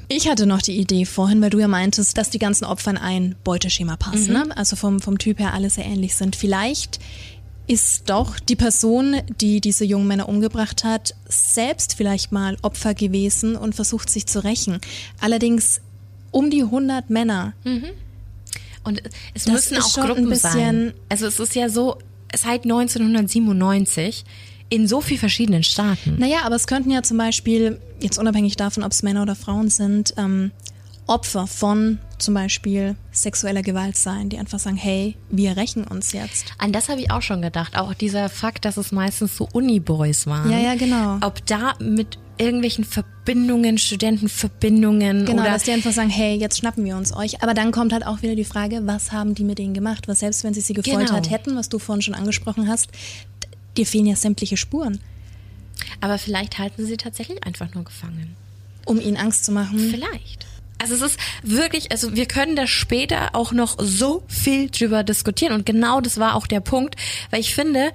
[0.09, 2.97] Ich hatte noch die Idee vorhin, weil du ja meintest, dass die ganzen Opfer in
[2.99, 4.29] ein Beuteschema passen.
[4.29, 4.49] Mhm.
[4.49, 4.57] Ne?
[4.57, 6.37] Also vom, vom Typ her alles sehr ähnlich sind.
[6.37, 7.01] Vielleicht
[7.67, 13.57] ist doch die Person, die diese jungen Männer umgebracht hat, selbst vielleicht mal Opfer gewesen
[13.57, 14.81] und versucht sich zu rächen.
[15.21, 15.81] Allerdings
[16.31, 17.55] um die 100 Männer.
[18.85, 19.03] Und
[19.35, 20.95] es Das müssen auch Gruppen bisschen- sein.
[21.09, 21.99] Also es ist ja so,
[22.33, 24.25] seit 1997
[24.69, 26.17] in so vielen verschiedenen Staaten.
[26.19, 29.69] Naja, aber es könnten ja zum Beispiel, jetzt unabhängig davon, ob es Männer oder Frauen
[29.71, 30.51] sind, ähm,
[31.09, 36.47] Opfer von zum Beispiel sexueller Gewalt sein, die einfach sagen, hey, wir rächen uns jetzt.
[36.59, 37.79] An das habe ich auch schon gedacht.
[37.79, 40.51] Auch dieser Fakt, dass es meistens so Uni-Boys waren.
[40.51, 41.19] Ja, ja, genau.
[41.25, 46.85] Ob da mit irgendwelchen Verbindungen, Studentenverbindungen Genau, oder dass die einfach sagen, hey, jetzt schnappen
[46.85, 47.43] wir uns euch.
[47.43, 50.09] Aber dann kommt halt auch wieder die Frage, was haben die mit denen gemacht?
[50.09, 51.29] Was selbst wenn sie sie gefoltert Genau.
[51.31, 52.89] hätten, was du vorhin schon angesprochen hast,
[53.79, 55.01] dir fehlen ja sämtliche Spuren,
[56.01, 58.35] aber vielleicht halten sie tatsächlich einfach nur gefangen.
[58.87, 59.79] um ihnen Angst zu machen.
[59.91, 60.47] Vielleicht.
[60.79, 65.53] Also es ist wirklich, also wir können da später auch noch so viel drüber diskutieren
[65.55, 66.97] und genau das war auch der Punkt,
[67.31, 67.91] weil ich finde,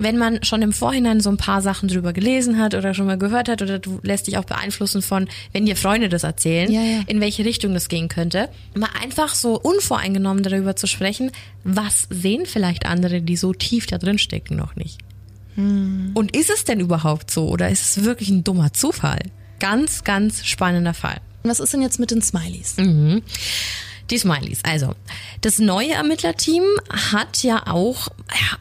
[0.00, 3.18] wenn man schon im Vorhinein so ein paar Sachen drüber gelesen hat oder schon mal
[3.18, 6.82] gehört hat oder du lässt dich auch beeinflussen von, wenn dir Freunde das erzählen, Ja,
[6.82, 7.00] ja.
[7.08, 11.32] in welche Richtung das gehen könnte, mal einfach so unvoreingenommen darüber zu sprechen,
[11.64, 14.98] was sehen vielleicht andere, die so tief da drin stecken, noch nicht.
[16.14, 19.18] Und ist es denn überhaupt so oder ist es wirklich ein dummer Zufall?
[19.58, 21.20] Ganz, ganz spannender Fall.
[21.42, 22.76] Was ist denn jetzt mit den Smileys?
[24.10, 24.60] Die Smileys.
[24.62, 24.94] Also,
[25.40, 28.08] das neue Ermittlerteam hat ja auch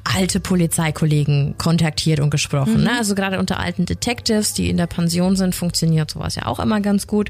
[0.04, 2.84] alte Polizeikollegen kontaktiert und gesprochen.
[2.84, 2.98] Ne?
[2.98, 6.82] Also gerade unter alten Detectives, die in der Pension sind, funktioniert sowas ja auch immer
[6.82, 7.30] ganz gut.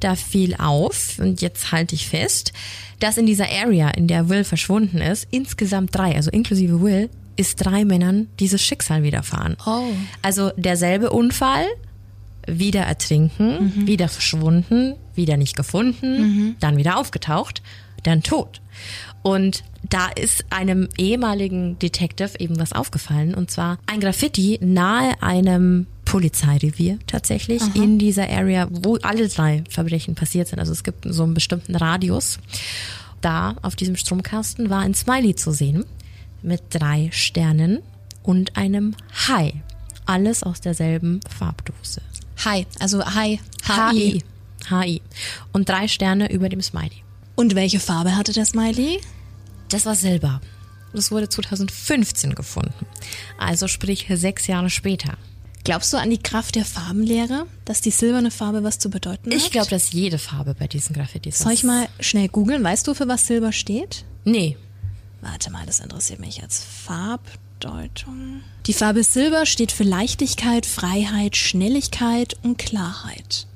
[0.00, 2.52] Da fiel auf, und jetzt halte ich fest,
[3.00, 7.56] dass in dieser Area, in der Will verschwunden ist, insgesamt drei, also inklusive Will, ist
[7.56, 9.56] drei Männern dieses Schicksal widerfahren.
[9.66, 9.84] Oh.
[10.22, 11.66] Also derselbe Unfall,
[12.46, 13.86] wieder ertrinken, Mhm.
[13.86, 17.62] wieder verschwunden, wieder nicht gefunden, dann wieder aufgetaucht,
[18.02, 18.60] dann tot.
[19.22, 25.86] Und da ist einem ehemaligen Detective eben was aufgefallen und zwar ein Graffiti nahe einem
[26.04, 30.58] Polizeirevier tatsächlich in dieser Area, wo alle drei Verbrechen passiert sind.
[30.58, 32.38] Also es gibt so einen bestimmten Radius.
[33.20, 35.84] Da auf diesem Stromkasten war ein Smiley zu sehen
[36.42, 37.80] mit drei Sternen
[38.22, 38.94] und einem
[39.28, 39.62] Hai.
[40.06, 42.02] Alles aus derselben Farbdose.
[42.44, 43.40] Hi, also Hi.
[43.64, 44.22] HI.
[44.68, 45.02] HI.
[45.52, 47.02] Und drei Sterne über dem Smiley.
[47.36, 49.00] Und welche Farbe hatte der Smiley?
[49.68, 50.40] Das war Silber.
[50.92, 52.86] Das wurde 2015 gefunden.
[53.38, 55.16] Also sprich sechs Jahre später.
[55.64, 59.38] Glaubst du an die Kraft der Farbenlehre, dass die silberne Farbe was zu bedeuten hat?
[59.38, 62.64] Ich glaube, dass jede Farbe bei diesen Graffitis Soll ich mal schnell googeln?
[62.64, 64.04] Weißt du, für was Silber steht?
[64.24, 64.56] Nee.
[65.22, 66.64] Warte mal, das interessiert mich jetzt.
[66.64, 68.42] Farbdeutung.
[68.66, 73.46] Die Farbe Silber steht für Leichtigkeit, Freiheit, Schnelligkeit und Klarheit.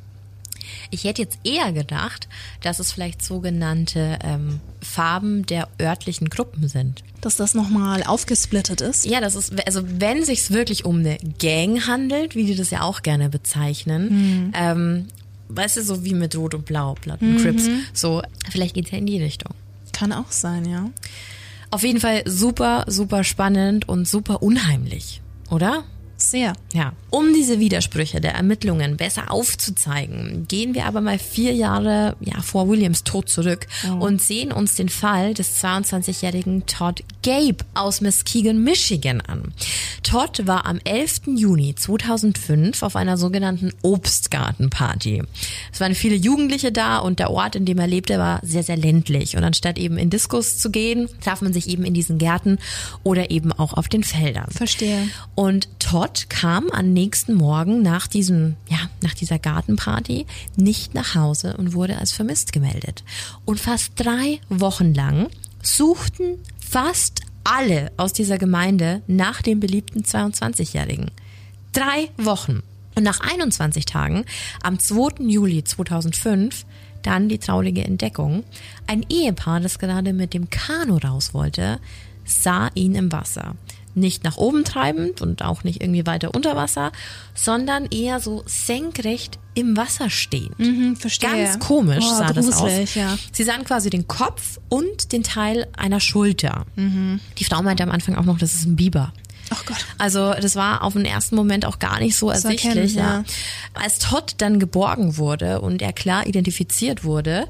[0.91, 2.29] Ich hätte jetzt eher gedacht,
[2.63, 7.03] dass es vielleicht sogenannte ähm, Farben der örtlichen Gruppen sind.
[7.21, 9.05] Dass das nochmal aufgesplittet ist.
[9.05, 12.83] Ja, das ist, also wenn sich's wirklich um eine Gang handelt, wie die das ja
[12.83, 15.09] auch gerne bezeichnen, ähm,
[15.49, 18.99] weißt du, so wie mit Rot und Blau, Blood and Crips, so, vielleicht geht's ja
[18.99, 19.53] in die Richtung.
[19.93, 20.91] Kann auch sein, ja.
[21.77, 25.85] Auf jeden Fall super, super spannend und super unheimlich, oder?
[26.17, 26.55] Sehr.
[26.73, 26.93] Ja.
[27.11, 32.69] Um diese Widersprüche der Ermittlungen besser aufzuzeigen, gehen wir aber mal vier Jahre ja, vor
[32.69, 33.67] Williams Tod zurück
[34.01, 39.53] und sehen uns den Fall des 22-jährigen Todd Gabe aus Muskegon, Michigan an.
[40.03, 41.23] Todd war am 11.
[41.37, 45.23] Juni 2005 auf einer sogenannten Obstgartenparty.
[45.73, 48.77] Es waren viele Jugendliche da und der Ort, in dem er lebte, war sehr, sehr
[48.77, 49.37] ländlich.
[49.37, 52.59] Und anstatt eben in Diskos zu gehen, traf man sich eben in diesen Gärten
[53.03, 54.51] oder eben auch auf den Feldern.
[54.51, 55.09] Verstehe.
[55.35, 61.57] Und Todd kam am nächsten Morgen nach diesem, ja, nach dieser Gartenparty nicht nach Hause
[61.57, 63.05] und wurde als vermisst gemeldet.
[63.45, 65.29] Und fast drei Wochen lang
[65.62, 71.11] suchten fast alle aus dieser Gemeinde nach dem beliebten 22-Jährigen.
[71.73, 72.62] Drei Wochen.
[72.95, 74.25] Und nach 21 Tagen,
[74.62, 75.25] am 2.
[75.25, 76.64] Juli 2005,
[77.03, 78.45] dann die traurige Entdeckung.
[78.87, 81.79] Ein Ehepaar, das gerade mit dem Kanu raus wollte,
[82.25, 83.55] sah ihn im Wasser.
[83.99, 86.93] Nicht nach oben treibend und auch nicht irgendwie weiter unter Wasser,
[87.35, 90.59] sondern eher so senkrecht im Wasser stehend.
[90.59, 91.31] Mhm, verstehe.
[91.31, 92.95] Ganz komisch Oh, sah das aus.
[92.95, 93.17] ja.
[93.33, 96.67] Sie sahen quasi den Kopf und den Teil einer Schulter.
[96.77, 97.21] Mhm.
[97.39, 99.15] Die Frau meinte am Anfang auch noch, das ist ein Biber.
[99.49, 99.79] Ach Gott.
[99.97, 102.97] Also das war auf den ersten Moment auch gar nicht so Zu ersichtlich.
[102.97, 103.25] erkennen, ja.
[103.81, 107.47] Als Todd dann geborgen wurde und er klar identifiziert wurde,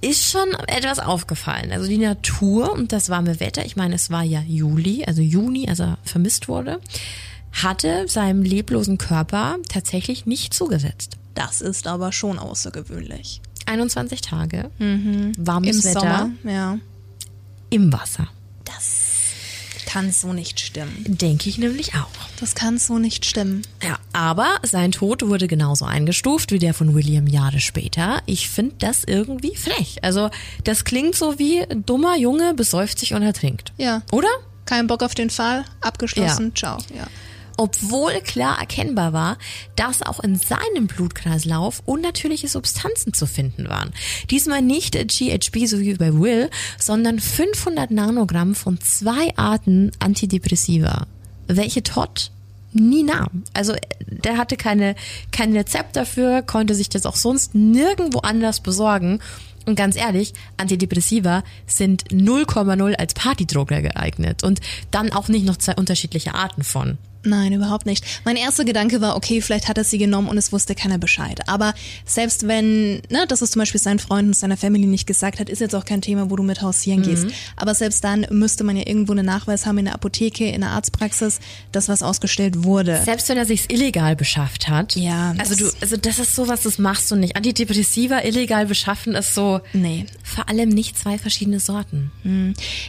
[0.00, 1.72] ist schon etwas aufgefallen.
[1.72, 5.68] Also die Natur und das warme Wetter, ich meine, es war ja Juli, also Juni,
[5.68, 6.80] als er vermisst wurde,
[7.52, 11.16] hatte seinem leblosen Körper tatsächlich nicht zugesetzt.
[11.34, 13.40] Das ist aber schon außergewöhnlich.
[13.66, 16.78] 21 Tage, warmes Im Wetter Sommer, ja.
[17.70, 18.28] im Wasser.
[19.90, 21.04] Das kann so nicht stimmen.
[21.04, 22.06] Denke ich nämlich auch.
[22.38, 23.62] Das kann so nicht stimmen.
[23.82, 28.22] Ja, aber sein Tod wurde genauso eingestuft wie der von William Jahre später.
[28.26, 29.98] Ich finde das irgendwie frech.
[30.02, 30.30] Also,
[30.62, 33.72] das klingt so wie dummer Junge besäuft sich und ertrinkt.
[33.78, 34.02] Ja.
[34.12, 34.28] Oder?
[34.64, 36.78] Kein Bock auf den Fall, abgeschlossen, ciao.
[36.96, 37.08] Ja.
[37.60, 39.36] Obwohl klar erkennbar war,
[39.76, 43.92] dass auch in seinem Blutkreislauf unnatürliche Substanzen zu finden waren.
[44.30, 51.06] Diesmal nicht GHB, so wie bei Will, sondern 500 Nanogramm von zwei Arten Antidepressiva,
[51.48, 52.30] welche Todd
[52.72, 53.42] nie nahm.
[53.52, 53.74] Also
[54.06, 54.94] der hatte keine,
[55.30, 59.20] kein Rezept dafür, konnte sich das auch sonst nirgendwo anders besorgen.
[59.66, 65.74] Und ganz ehrlich, Antidepressiva sind 0,0 als Partydroger geeignet und dann auch nicht noch zwei
[65.74, 66.96] unterschiedliche Arten von.
[67.22, 68.04] Nein, überhaupt nicht.
[68.24, 71.40] Mein erster Gedanke war, okay, vielleicht hat er sie genommen und es wusste keiner Bescheid.
[71.48, 71.74] Aber
[72.06, 75.60] selbst wenn, ne, dass es zum Beispiel seinen Freunden, seiner Family nicht gesagt hat, ist
[75.60, 77.26] jetzt auch kein Thema, wo du mit hausieren gehst.
[77.56, 80.70] Aber selbst dann müsste man ja irgendwo einen Nachweis haben in der Apotheke, in der
[80.70, 81.40] Arztpraxis,
[81.72, 83.00] dass was ausgestellt wurde.
[83.04, 84.96] Selbst wenn er sich's illegal beschafft hat.
[84.96, 87.36] Ja, Also du, das- also das ist sowas, das machst du nicht.
[87.36, 89.60] Antidepressiva illegal beschaffen ist so.
[89.74, 90.06] Nee.
[90.22, 92.10] Vor allem nicht zwei verschiedene Sorten.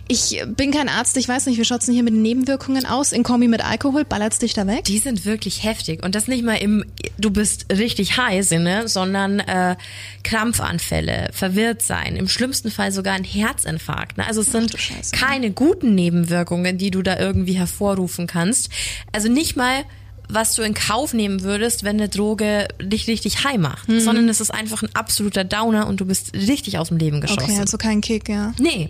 [0.08, 3.12] Ich bin kein Arzt, ich weiß nicht, wie schaut's denn hier mit den Nebenwirkungen aus?
[3.12, 4.84] In Kombi mit Alkohol, ballert's dich da weg?
[4.84, 6.04] Die sind wirklich heftig.
[6.04, 6.86] Und das nicht mal im,
[7.18, 9.76] du bist richtig high Sinne, sondern äh,
[10.24, 14.18] Krampfanfälle, verwirrt sein, im schlimmsten Fall sogar ein Herzinfarkt.
[14.18, 14.28] Ne?
[14.28, 15.16] Also es sind Scheiße.
[15.16, 18.70] keine guten Nebenwirkungen, die du da irgendwie hervorrufen kannst.
[19.12, 19.86] Also nicht mal
[20.34, 24.00] was du in Kauf nehmen würdest, wenn eine Droge dich richtig high macht, Mhm.
[24.00, 27.44] sondern es ist einfach ein absoluter Downer und du bist richtig aus dem Leben geschossen.
[27.44, 28.54] Okay, also kein Kick, ja.
[28.60, 28.90] Nee.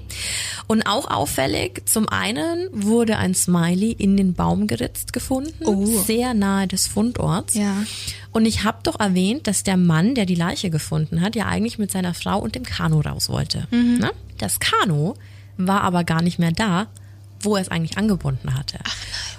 [0.67, 5.85] Und auch auffällig, zum einen wurde ein Smiley in den Baum geritzt gefunden, Oh.
[6.05, 7.55] sehr nahe des Fundorts.
[7.55, 7.75] Ja.
[8.31, 11.77] Und ich habe doch erwähnt, dass der Mann, der die Leiche gefunden hat, ja eigentlich
[11.79, 13.67] mit seiner Frau und dem Kanu raus wollte.
[13.71, 14.11] Ne?
[14.37, 15.15] Das Kanu
[15.57, 16.87] war aber gar nicht mehr da,
[17.43, 18.79] wo er es eigentlich angebunden hatte.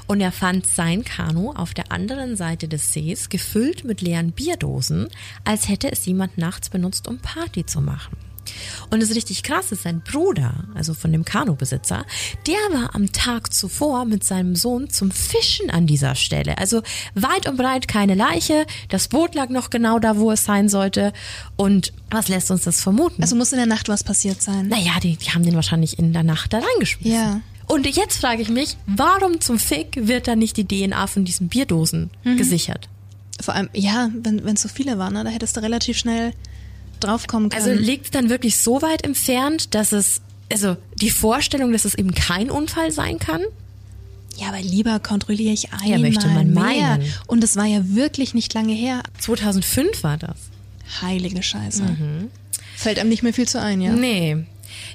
[0.07, 5.09] Und er fand sein Kanu auf der anderen Seite des Sees gefüllt mit leeren Bierdosen,
[5.45, 8.17] als hätte es jemand nachts benutzt, um Party zu machen.
[8.91, 12.05] Und das richtig krass ist, sein Bruder, also von dem Kanubesitzer,
[12.47, 16.59] der war am Tag zuvor mit seinem Sohn zum Fischen an dieser Stelle.
[16.59, 16.83] Also
[17.15, 21.12] weit und breit keine Leiche, das Boot lag noch genau da, wo es sein sollte.
[21.57, 23.23] Und was lässt uns das vermuten?
[23.23, 24.69] Also muss in der Nacht was passiert sein.
[24.69, 27.12] naja, die, die haben den wahrscheinlich in der Nacht da reingeschmissen.
[27.12, 27.41] Ja.
[27.73, 31.49] Und jetzt frage ich mich, warum zum Fick wird da nicht die DNA von diesen
[31.49, 32.91] Bierdosen gesichert?
[33.41, 36.35] Vor allem, ja, wenn es so viele waren, ne, da hättest du relativ schnell
[37.01, 37.65] draufkommen können.
[37.65, 40.21] Also liegt es dann wirklich so weit entfernt, dass es,
[40.53, 43.41] also die Vorstellung, dass es eben kein Unfall sein kann?
[44.37, 46.63] ja, aber lieber kontrolliere ich einmal möchte man mehr.
[46.63, 47.13] meinen.
[47.27, 49.03] Und es war ja wirklich nicht lange her.
[49.19, 50.37] 2005 war das.
[51.01, 51.85] Heilige Scheiße.
[52.77, 53.93] Fällt einem nicht mehr viel zu ein, ja?
[53.93, 54.45] Nee.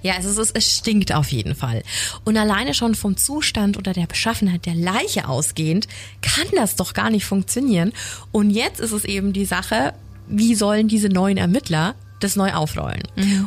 [0.01, 1.83] Ja, also es, ist, es stinkt auf jeden Fall.
[2.23, 5.87] Und alleine schon vom Zustand oder der Beschaffenheit der Leiche ausgehend
[6.21, 7.93] kann das doch gar nicht funktionieren.
[8.31, 9.93] Und jetzt ist es eben die Sache,
[10.27, 13.03] wie sollen diese neuen Ermittler das neu aufrollen?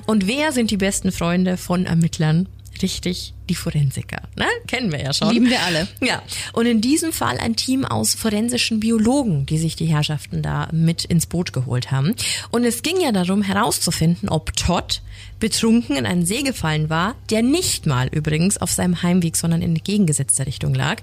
[0.07, 2.49] Und wer sind die besten Freunde von Ermittlern?
[2.83, 4.23] Richtig, die Forensiker.
[4.37, 4.47] Ne?
[4.69, 5.31] Kennen wir ja schon.
[5.33, 5.89] Lieben wir alle.
[6.01, 10.69] Ja, und in diesem Fall ein Team aus forensischen Biologen, die sich die Herrschaften da
[10.73, 12.15] mit ins Boot geholt haben.
[12.51, 15.03] Und es ging ja darum herauszufinden, ob Todd
[15.41, 19.71] betrunken in einen See gefallen war, der nicht mal übrigens auf seinem Heimweg, sondern in
[19.71, 21.03] entgegengesetzter Richtung lag.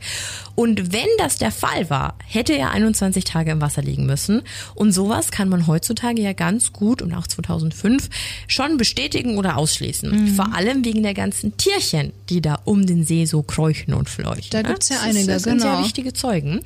[0.56, 4.44] Und wenn das der Fall war, hätte er 21 Tage im Wasser liegen müssen.
[4.76, 8.10] Und sowas kann man heutzutage ja ganz gut und auch 2005
[8.48, 10.36] schon bestätigen oder ausschließen.
[10.36, 14.50] Vor allem wegen der ganzen Tierchen, die da um den See so kräuchen und fleuchen.
[14.52, 15.84] Da gibt's ja Das einige, das sind sehr genau.
[15.84, 16.62] wichtige Zeugen.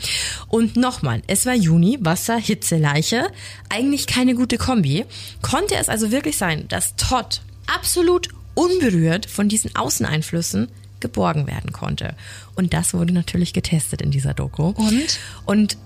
[0.48, 3.28] Und nochmal, es war Juni, Wasser, Hitze, Leiche.
[3.70, 5.06] Eigentlich keine gute Kombi.
[5.42, 12.16] Konnte es also wirklich sein, dass Todd absolut unberührt von diesen Außeneinflüssen geborgen werden konnte.
[12.56, 14.74] Und das wurde natürlich getestet in dieser Doku.
[14.76, 15.20] Und?
[15.46, 15.78] Und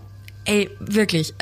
[0.45, 1.34] ey, wirklich.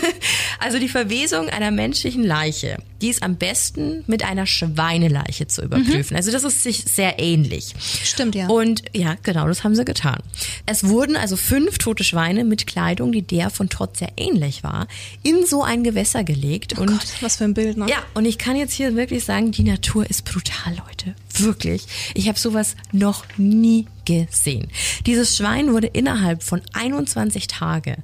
[0.58, 6.16] also die Verwesung einer menschlichen Leiche, die ist am besten mit einer Schweineleiche zu überprüfen.
[6.16, 7.74] Also das ist sich sehr ähnlich.
[8.04, 8.46] Stimmt, ja.
[8.46, 10.20] Und ja, genau, das haben sie getan.
[10.66, 14.86] Es wurden also fünf tote Schweine mit Kleidung, die der von Todd sehr ähnlich war,
[15.24, 16.78] in so ein Gewässer gelegt.
[16.78, 17.86] und Oh Gott, was für ein Bild, ne?
[17.88, 21.16] ja, und ich kann jetzt hier wirklich sagen, die Natur ist brutal, Leute.
[21.34, 21.86] Wirklich.
[22.14, 24.68] Ich habe sowas noch nie gesehen.
[25.06, 27.96] Dieses Schwein wurde innerhalb von 21 Tage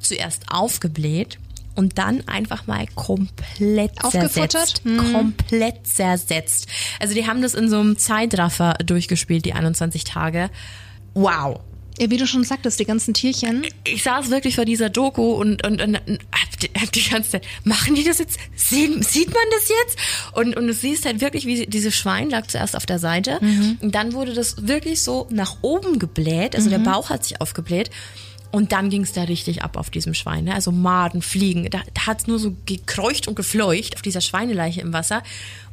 [0.00, 1.38] zuerst aufgebläht
[1.76, 4.82] und dann einfach mal komplett zersetzt.
[5.12, 6.66] Komplett zersetzt.
[7.00, 10.50] Also die haben das in so einem Zeitraffer durchgespielt, die 21 Tage.
[11.14, 11.60] Wow.
[11.98, 13.64] Ja, wie du schon sagtest, die ganzen Tierchen.
[13.86, 17.46] Ich saß wirklich vor dieser Doku und, und, und, hab, die- hab die ganze Zeit,
[17.64, 18.38] machen die das jetzt?
[18.54, 19.98] Sehen, sieht man das jetzt?
[20.32, 23.38] Und, und du siehst halt wirklich, wie dieses Schwein lag zuerst auf der Seite
[23.80, 27.88] und dann wurde das wirklich so nach oben gebläht, also der Bauch hat sich aufgebläht
[28.52, 30.44] und dann ging es da richtig ab auf diesem Schwein.
[30.44, 30.54] Ne?
[30.54, 34.80] Also Maden, Fliegen, da, da hat es nur so gekreucht und gefleucht auf dieser Schweineleiche
[34.80, 35.22] im Wasser.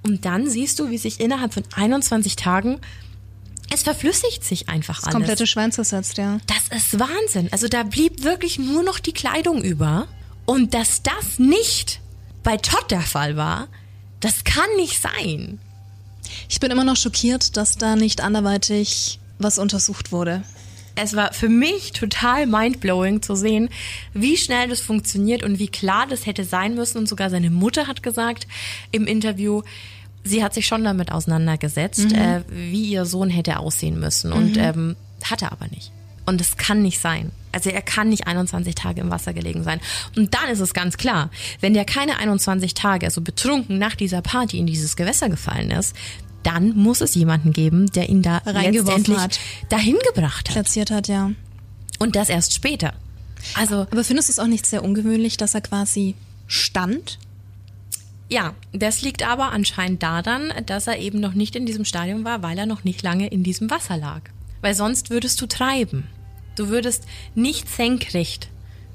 [0.03, 2.79] Und dann siehst du, wie sich innerhalb von 21 Tagen
[3.73, 5.15] es verflüssigt sich einfach Das alles.
[5.15, 6.38] komplette Schwein zersetzt, ja.
[6.45, 7.49] Das ist Wahnsinn.
[7.51, 10.07] Also da blieb wirklich nur noch die Kleidung über.
[10.45, 11.99] Und dass das nicht
[12.43, 13.67] bei Todd der Fall war,
[14.19, 15.59] das kann nicht sein.
[16.49, 20.43] Ich bin immer noch schockiert, dass da nicht anderweitig was untersucht wurde.
[20.95, 23.69] Es war für mich total mindblowing zu sehen,
[24.13, 26.99] wie schnell das funktioniert und wie klar das hätte sein müssen.
[26.99, 28.47] Und sogar seine Mutter hat gesagt
[28.91, 29.63] im Interview,
[30.23, 34.32] sie hat sich schon damit auseinandergesetzt, äh, wie ihr Sohn hätte aussehen müssen.
[34.32, 35.91] Und ähm, hat er aber nicht.
[36.25, 37.32] Und es kann nicht sein.
[37.51, 39.79] Also er kann nicht 21 Tage im Wasser gelegen sein.
[40.15, 41.29] Und dann ist es ganz klar,
[41.60, 45.95] wenn der keine 21 Tage, also betrunken nach dieser Party in dieses Gewässer gefallen ist,
[46.43, 49.39] dann muss es jemanden geben, der ihn da Reingeworfen letztendlich hat.
[49.69, 50.53] dahin gebracht hat.
[50.53, 51.32] Platziert hat, ja.
[51.99, 52.93] Und das erst später.
[53.56, 56.15] Also Aber findest du es auch nicht sehr ungewöhnlich, dass er quasi
[56.47, 57.19] stand?
[58.29, 62.41] ja, das liegt aber anscheinend daran, dass er eben noch nicht in diesem Stadium war,
[62.41, 64.21] weil er noch nicht lange in diesem Wasser lag.
[64.62, 66.08] Weil sonst würdest du treiben.
[66.56, 67.03] Du würdest
[67.36, 68.49] nicht senkrecht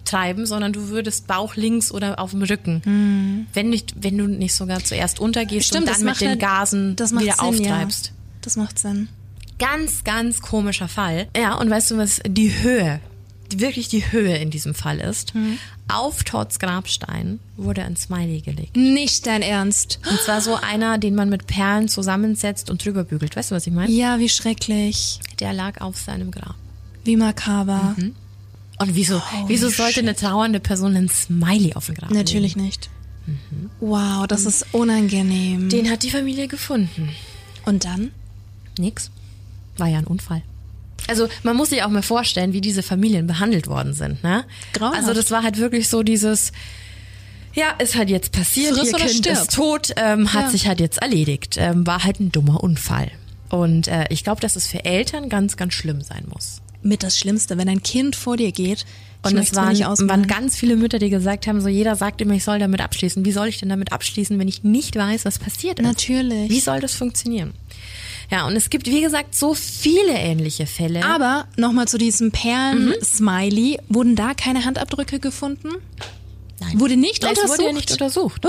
[0.09, 3.47] treiben, sondern du würdest Bauch links oder auf dem Rücken.
[3.53, 7.07] Wenn, nicht, wenn du nicht sogar zuerst untergehst und dann mit den halt- Gasen wieder
[7.07, 8.07] Sinn, auftreibst.
[8.07, 8.13] Ja.
[8.43, 9.09] Das macht Sinn.
[9.59, 11.29] Ganz, ganz komischer Fall.
[11.37, 13.01] Ja, und weißt du was, die Höhe
[13.57, 15.33] wirklich die Höhe in diesem Fall ist.
[15.89, 18.77] Auf Todds Grabstein wurde ein Smiley gelegt.
[18.77, 20.01] Nicht dein Ernst.
[20.09, 23.37] Und zwar so einer, den man mit Perlen zusammensetzt und drüber bügelt.
[23.37, 23.91] Weißt du, was ich meine?
[23.91, 25.21] Ja, wie schrecklich.
[25.41, 26.57] Der lag auf seinem Grab.
[27.05, 27.97] Wie makaber.
[28.81, 32.89] Und wieso, wieso sollte eine trauernde Person ein Smiley auf dem Grab Natürlich nicht.
[33.81, 35.69] Wow, das ist unangenehm.
[35.69, 35.69] legen?
[35.69, 37.11] Den hat die Familie gefunden.
[37.67, 38.13] Und dann?
[38.79, 39.11] Nix.
[39.77, 40.43] War ja ein Unfall.
[41.09, 44.23] Also man muss sich auch mal vorstellen, wie diese Familien behandelt worden sind.
[44.23, 44.45] Ne?
[44.73, 44.99] Grauenhaft.
[45.01, 46.53] Also das war halt wirklich so dieses,
[47.55, 50.51] ja, ist halt jetzt passiert, Friss ihr Kind ist tot, ähm, hat Ja.
[50.51, 51.57] sich halt jetzt erledigt.
[51.59, 53.11] Ähm, war halt ein dummer Unfall.
[53.51, 56.61] Und äh, ich glaube, dass es für Eltern ganz, ganz schlimm sein muss.
[56.83, 58.85] Mit das Schlimmste, wenn ein Kind vor dir geht.
[59.23, 62.45] Und es waren, waren ganz viele Mütter, die gesagt haben, so jeder sagt immer, ich
[62.45, 63.25] soll damit abschließen.
[63.25, 65.85] Wie soll ich denn damit abschließen, wenn ich nicht weiß, was passiert ist?
[65.85, 66.49] Natürlich.
[66.49, 67.53] Wie soll das funktionieren?
[68.31, 71.05] Ja, und es gibt, wie gesagt, so viele ähnliche Fälle.
[71.05, 73.79] Aber nochmal zu diesem Perlen-Smiley.
[73.89, 75.71] Wurden da keine Handabdrücke gefunden?
[76.61, 76.79] Nein.
[76.79, 77.59] Wurde nicht Es untersucht?
[77.59, 78.47] wurde ja nicht untersucht.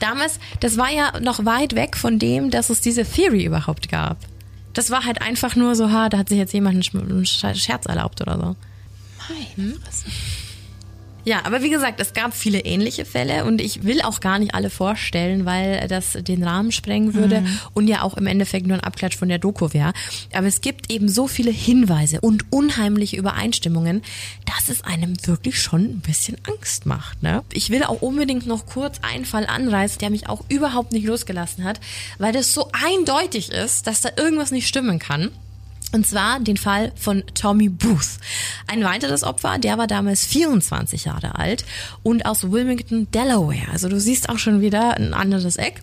[0.00, 4.18] Damals, das war ja noch weit weg von dem, dass es diese Theory überhaupt gab.
[4.78, 7.24] Das war halt einfach nur so, ha, da hat sich jetzt jemand einen Sch- einen
[7.24, 8.56] Sch- Scherz erlaubt oder so.
[9.56, 10.04] Meine Fresse.
[11.28, 14.54] Ja, aber wie gesagt, es gab viele ähnliche Fälle und ich will auch gar nicht
[14.54, 18.82] alle vorstellen, weil das den Rahmen sprengen würde und ja auch im Endeffekt nur ein
[18.82, 19.92] Abklatsch von der Doku wäre.
[20.32, 24.00] Aber es gibt eben so viele Hinweise und unheimliche Übereinstimmungen,
[24.46, 27.22] dass es einem wirklich schon ein bisschen Angst macht.
[27.22, 27.42] Ne?
[27.52, 31.62] Ich will auch unbedingt noch kurz einen Fall anreißen, der mich auch überhaupt nicht losgelassen
[31.62, 31.78] hat,
[32.16, 35.28] weil das so eindeutig ist, dass da irgendwas nicht stimmen kann.
[35.90, 38.18] Und zwar den Fall von Tommy Booth.
[38.66, 41.64] Ein weiteres Opfer, der war damals 24 Jahre alt
[42.02, 43.68] und aus Wilmington, Delaware.
[43.72, 45.80] Also du siehst auch schon wieder ein anderes Eck.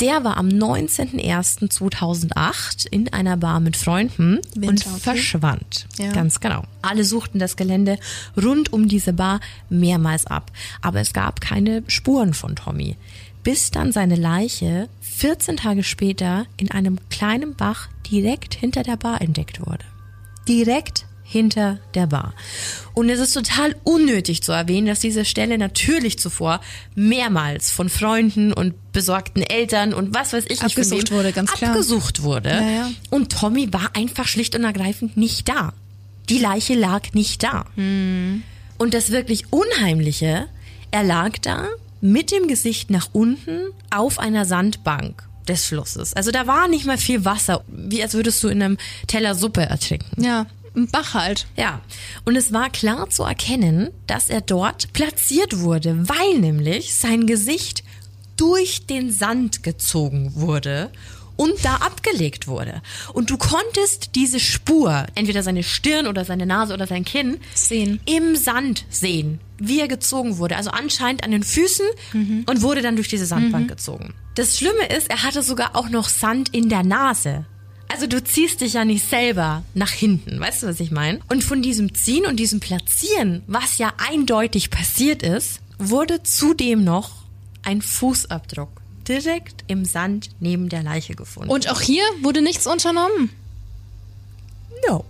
[0.00, 5.00] Der war am 19.01.2008 in einer Bar mit Freunden und Winter, okay.
[5.00, 5.86] verschwand.
[5.98, 6.10] Ja.
[6.10, 6.64] Ganz genau.
[6.82, 8.00] Alle suchten das Gelände
[8.36, 9.38] rund um diese Bar
[9.68, 10.50] mehrmals ab.
[10.82, 12.96] Aber es gab keine Spuren von Tommy.
[13.46, 19.20] Bis dann seine Leiche 14 Tage später in einem kleinen Bach direkt hinter der Bar
[19.20, 19.84] entdeckt wurde.
[20.48, 22.34] Direkt hinter der Bar.
[22.92, 26.60] Und es ist total unnötig zu erwähnen, dass diese Stelle natürlich zuvor
[26.96, 31.32] mehrmals von Freunden und besorgten Eltern und was weiß ich nicht von Abgesucht wem wurde,
[31.32, 31.70] ganz klar.
[31.70, 32.50] abgesucht wurde.
[32.50, 32.90] Ja, ja.
[33.10, 35.72] Und Tommy war einfach schlicht und ergreifend nicht da.
[36.28, 37.66] Die Leiche lag nicht da.
[37.76, 38.42] Hm.
[38.76, 40.48] Und das wirklich Unheimliche,
[40.90, 41.68] er lag da
[42.00, 46.14] mit dem Gesicht nach unten auf einer Sandbank des Flusses.
[46.14, 49.62] Also da war nicht mal viel Wasser, wie als würdest du in einem Teller Suppe
[49.62, 50.22] ertrinken.
[50.22, 51.46] Ja, ein Bach halt.
[51.56, 51.80] Ja,
[52.24, 57.82] und es war klar zu erkennen, dass er dort platziert wurde, weil nämlich sein Gesicht
[58.36, 60.90] durch den Sand gezogen wurde
[61.36, 62.82] und da abgelegt wurde.
[63.12, 68.00] Und du konntest diese Spur, entweder seine Stirn oder seine Nase oder sein Kinn, Sehen.
[68.06, 70.56] im Sand sehen, wie er gezogen wurde.
[70.56, 71.86] Also anscheinend an den Füßen
[72.46, 74.14] und wurde dann durch diese Sandbank gezogen.
[74.34, 77.46] Das Schlimme ist, er hatte sogar auch noch Sand in der Nase.
[77.88, 81.20] Also du ziehst dich ja nicht selber nach hinten, weißt du, was ich meine?
[81.28, 87.10] Und von diesem Ziehen und diesem Platzieren, was ja eindeutig passiert ist, wurde zudem noch
[87.62, 88.75] ein Fußabdruck
[89.08, 91.50] direkt im Sand neben der Leiche gefunden.
[91.50, 93.30] Und auch hier wurde nichts unternommen.
[94.88, 95.06] nope.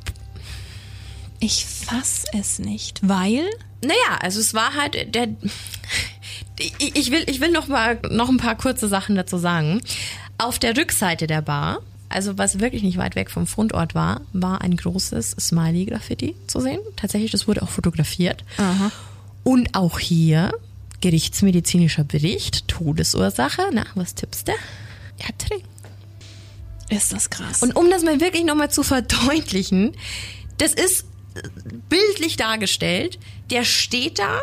[1.39, 3.45] Ich fass es nicht, weil
[3.83, 5.29] Naja, also es war halt der.
[6.79, 9.83] Ich will, ich will noch mal noch ein paar kurze Sachen dazu sagen.
[10.39, 14.63] Auf der Rückseite der Bar, also was wirklich nicht weit weg vom Fundort war, war
[14.63, 16.81] ein großes Smiley-Graffiti zu sehen.
[16.97, 18.45] Tatsächlich, das wurde auch fotografiert.
[19.45, 20.53] Und auch hier
[21.07, 23.71] gerichtsmedizinischer Bericht, Todesursache.
[23.73, 24.53] Na, was tippst du?
[25.25, 25.69] Ertrinken.
[26.91, 27.63] ist das krass.
[27.63, 29.93] Und um das mal wirklich nochmal zu verdeutlichen,
[30.59, 31.05] das ist
[31.37, 31.43] äh,
[31.89, 33.21] bildlich dargestellt.
[33.51, 34.41] Der steht da,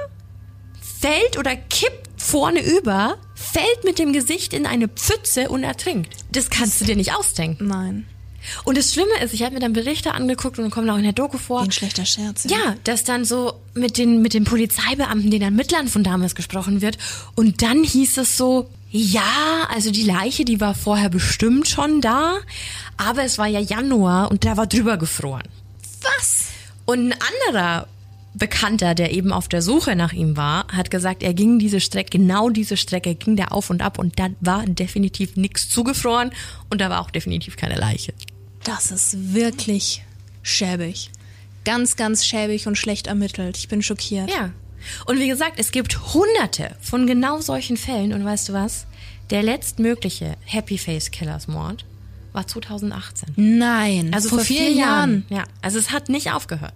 [1.02, 6.16] fällt oder kippt vorne über, fällt mit dem Gesicht in eine Pfütze und ertrinkt.
[6.32, 7.68] Das kannst du dir nicht ausdenken.
[7.68, 8.06] Nein,
[8.64, 11.14] Und das Schlimme ist, ich habe mir dann Berichte angeguckt und kommen auch in der
[11.14, 11.62] Doku vor.
[11.62, 12.46] wie ein schlechter Scherz.
[12.50, 16.98] Ja, dass dann so mit den, mit den Polizeibeamten, den Ermittlern von damals gesprochen wird.
[17.36, 22.38] Und dann hieß es so, ja, also die Leiche, die war vorher bestimmt schon da,
[22.98, 25.48] aber es war ja Januar und da war drüber gefroren.
[26.04, 26.46] Was?
[26.86, 27.88] Und ein anderer
[28.36, 32.18] Bekannter, der eben auf der Suche nach ihm war, hat gesagt, er ging diese Strecke,
[32.18, 36.32] genau diese Strecke ging der auf und ab und da war definitiv nichts zugefroren
[36.70, 38.14] und da war auch definitiv keine Leiche.
[38.64, 40.04] Das ist wirklich
[40.42, 41.12] schäbig.
[41.66, 43.58] Ganz, ganz schäbig und schlecht ermittelt.
[43.58, 44.30] Ich bin schockiert.
[44.30, 44.52] Ja.
[45.06, 48.14] Und wie gesagt, es gibt hunderte von genau solchen Fällen.
[48.14, 48.86] Und weißt du was?
[49.30, 51.86] Der letztmögliche Happy Face Killers Mord
[52.34, 53.30] war 2018.
[53.36, 55.26] Nein, Also vor, vier, Jahren.
[55.30, 56.74] Ja, also es hat nicht aufgehört.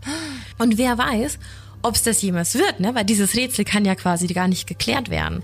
[0.57, 1.39] Und wer weiß,
[1.81, 2.95] ob es das jemals wird, ne?
[2.95, 5.43] weil dieses Rätsel kann ja quasi gar nicht geklärt werden.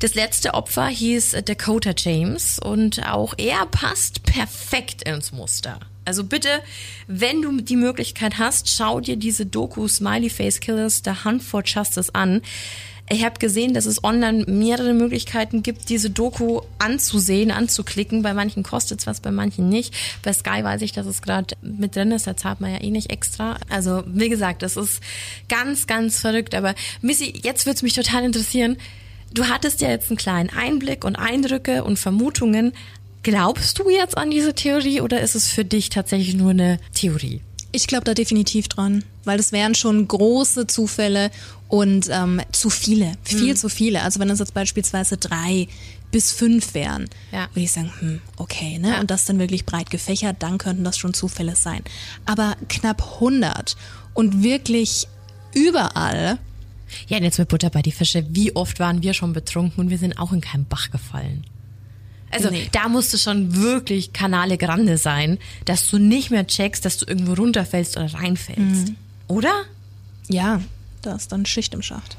[0.00, 5.80] Das letzte Opfer hieß Dakota James und auch er passt perfekt ins Muster.
[6.04, 6.48] Also bitte,
[7.08, 11.64] wenn du die Möglichkeit hast, schau dir diese Doku Smiley Face Killers, The Hunt for
[11.64, 12.42] Justice an.
[13.10, 18.22] Ich habe gesehen, dass es online mehrere Möglichkeiten gibt, diese Doku anzusehen, anzuklicken.
[18.22, 19.92] Bei manchen kostet es was, bei manchen nicht.
[20.22, 22.90] Bei Sky weiß ich, dass es gerade mit drin ist, da zahlt man ja eh
[22.90, 23.56] nicht extra.
[23.68, 25.02] Also wie gesagt, das ist
[25.48, 26.54] ganz, ganz verrückt.
[26.54, 28.76] Aber Missy, jetzt würde es mich total interessieren.
[29.32, 32.72] Du hattest ja jetzt einen kleinen Einblick und Eindrücke und Vermutungen.
[33.22, 37.42] Glaubst du jetzt an diese Theorie oder ist es für dich tatsächlich nur eine Theorie?
[37.70, 41.30] Ich glaube da definitiv dran, weil das wären schon große Zufälle
[41.68, 43.56] und ähm, zu viele, viel mhm.
[43.56, 44.02] zu viele.
[44.02, 45.68] Also wenn es jetzt beispielsweise drei
[46.10, 47.48] bis fünf wären, ja.
[47.52, 48.92] würde ich sagen, hm, okay, ne?
[48.92, 49.00] Ja.
[49.00, 51.82] Und das dann wirklich breit gefächert, dann könnten das schon Zufälle sein.
[52.24, 53.76] Aber knapp 100
[54.14, 55.06] und wirklich
[55.52, 56.38] überall.
[57.08, 58.24] Ja, und jetzt mit Butter bei die Fische.
[58.30, 61.44] Wie oft waren wir schon betrunken und wir sind auch in keinen Bach gefallen?
[62.30, 62.68] Also nee.
[62.72, 67.06] da musst du schon wirklich Kanale Grande sein, dass du nicht mehr checkst, dass du
[67.06, 68.88] irgendwo runterfällst oder reinfällst.
[68.88, 68.96] Mhm.
[69.28, 69.64] Oder?
[70.28, 70.60] Ja,
[71.02, 72.18] da ist dann Schicht im Schacht.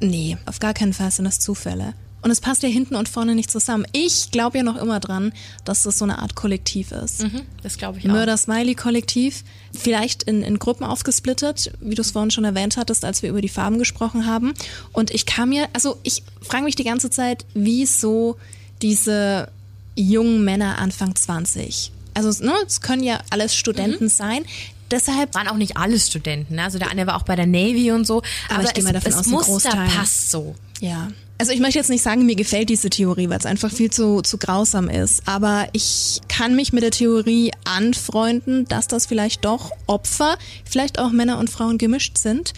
[0.00, 1.94] Nee, auf gar keinen Fall sind das Zufälle.
[2.24, 3.84] Und es passt ja hinten und vorne nicht zusammen.
[3.92, 5.34] Ich glaube ja noch immer dran,
[5.66, 7.22] dass das so eine Art Kollektiv ist.
[7.22, 8.12] Mhm, das glaube ich auch.
[8.12, 9.44] Mörder-Smiley-Kollektiv.
[9.74, 13.42] Vielleicht in, in Gruppen aufgesplittet, wie du es vorhin schon erwähnt hattest, als wir über
[13.42, 14.54] die Farben gesprochen haben.
[14.92, 18.38] Und ich kam mir, also ich frage mich die ganze Zeit, wieso
[18.80, 19.50] diese
[19.94, 21.92] jungen Männer Anfang 20.
[22.14, 24.08] Also ne, es können ja alles Studenten mhm.
[24.08, 24.44] sein.
[24.90, 26.54] Deshalb waren auch nicht alles Studenten.
[26.54, 26.64] Ne?
[26.64, 28.22] Also der eine war auch bei der Navy und so.
[28.48, 29.88] Aber, aber ich gehe mal davon es aus, Muster Großteil.
[29.88, 30.54] passt so.
[30.80, 31.08] Ja.
[31.36, 34.22] Also ich möchte jetzt nicht sagen, mir gefällt diese Theorie, weil es einfach viel zu,
[34.22, 35.26] zu grausam ist.
[35.26, 41.10] Aber ich kann mich mit der Theorie anfreunden, dass das vielleicht doch Opfer, vielleicht auch
[41.10, 42.52] Männer und Frauen gemischt sind,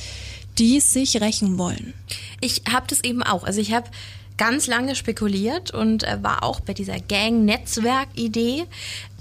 [0.58, 1.94] die sich rächen wollen.
[2.40, 3.44] Ich habe das eben auch.
[3.44, 3.88] Also ich habe
[4.36, 8.64] ganz lange spekuliert und äh, war auch bei dieser Gang-Netzwerk-Idee,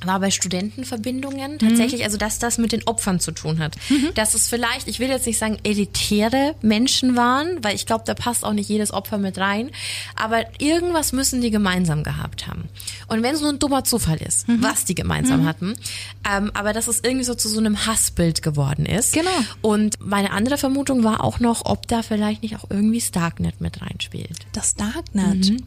[0.03, 1.59] war bei Studentenverbindungen mhm.
[1.59, 2.05] tatsächlich, mhm.
[2.05, 3.75] also dass das mit den Opfern zu tun hat.
[3.89, 4.13] Mhm.
[4.15, 8.13] Dass es vielleicht, ich will jetzt nicht sagen elitäre Menschen waren, weil ich glaube, da
[8.13, 9.71] passt auch nicht jedes Opfer mit rein,
[10.15, 12.65] aber irgendwas müssen die gemeinsam gehabt haben.
[13.07, 14.61] Und wenn es nur ein dummer Zufall ist, mhm.
[14.61, 15.45] was die gemeinsam mhm.
[15.45, 15.73] hatten,
[16.29, 19.13] ähm, aber dass es irgendwie so zu so einem Hassbild geworden ist.
[19.13, 19.29] Genau.
[19.61, 23.81] Und meine andere Vermutung war auch noch, ob da vielleicht nicht auch irgendwie Starknet mit
[23.81, 24.45] reinspielt.
[24.51, 25.63] Das Darknet?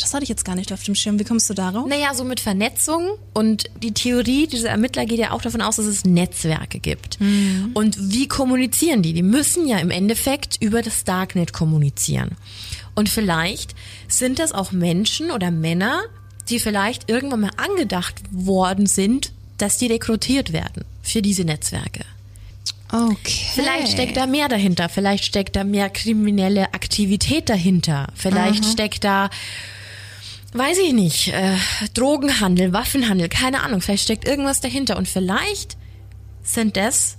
[0.00, 1.18] Das hatte ich jetzt gar nicht auf dem Schirm.
[1.18, 1.86] Wie kommst du darauf?
[1.86, 5.86] Naja, so mit Vernetzung und die Theorie dieser Ermittler geht ja auch davon aus, dass
[5.86, 7.20] es Netzwerke gibt.
[7.20, 7.70] Mhm.
[7.74, 9.12] Und wie kommunizieren die?
[9.12, 12.30] Die müssen ja im Endeffekt über das Darknet kommunizieren.
[12.94, 13.74] Und vielleicht
[14.08, 16.02] sind das auch Menschen oder Männer,
[16.48, 22.04] die vielleicht irgendwann mal angedacht worden sind, dass die rekrutiert werden für diese Netzwerke.
[22.92, 23.46] Okay.
[23.54, 28.72] Vielleicht steckt da mehr dahinter, vielleicht steckt da mehr kriminelle Aktivität dahinter, vielleicht Aha.
[28.72, 29.30] steckt da
[30.52, 31.56] weiß ich nicht, äh,
[31.94, 35.76] Drogenhandel, Waffenhandel, keine Ahnung, vielleicht steckt irgendwas dahinter und vielleicht
[36.42, 37.16] sind das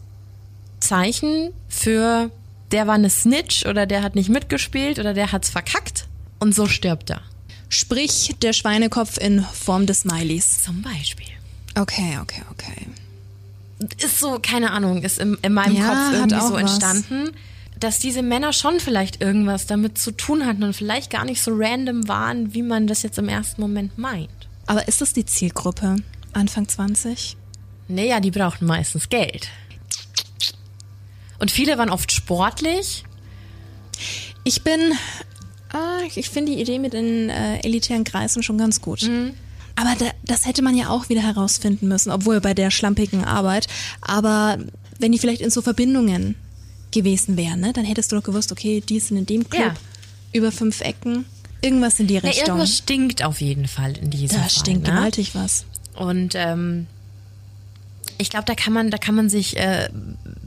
[0.79, 2.31] Zeichen für
[2.71, 6.07] der war eine Snitch oder der hat nicht mitgespielt oder der hat's verkackt
[6.39, 7.21] und so stirbt er.
[7.69, 10.61] Sprich der Schweinekopf in Form des Smileys.
[10.61, 11.27] Zum Beispiel.
[11.75, 12.87] Okay, okay, okay.
[14.03, 17.25] Ist so, keine Ahnung, ist in, in meinem ja, Kopf irgendwie so entstanden.
[17.27, 17.50] Was
[17.81, 21.51] dass diese Männer schon vielleicht irgendwas damit zu tun hatten und vielleicht gar nicht so
[21.53, 24.29] random waren, wie man das jetzt im ersten Moment meint.
[24.67, 25.97] Aber ist das die Zielgruppe?
[26.33, 27.35] Anfang 20?
[27.87, 29.49] Naja, die brauchten meistens Geld.
[31.39, 33.03] Und viele waren oft sportlich.
[34.43, 34.93] Ich bin,
[35.73, 39.01] ah, ich finde die Idee mit den äh, elitären Kreisen schon ganz gut.
[39.01, 39.33] Mhm.
[39.75, 43.67] Aber da, das hätte man ja auch wieder herausfinden müssen, obwohl bei der schlampigen Arbeit.
[44.01, 44.59] Aber
[44.99, 46.35] wenn die vielleicht in so Verbindungen
[46.91, 47.73] gewesen wären, ne?
[47.73, 49.73] dann hättest du doch gewusst, okay, die sind in dem Club ja.
[50.33, 51.25] über fünf Ecken.
[51.61, 52.33] Irgendwas in die Richtung.
[52.33, 54.43] Ja, irgendwas stinkt auf jeden Fall in diesem da Fall.
[54.43, 54.93] Da stinkt ne?
[54.93, 55.65] gewaltig was.
[55.95, 56.87] Und ähm,
[58.17, 59.89] ich glaube, da kann man, da kann man sich äh,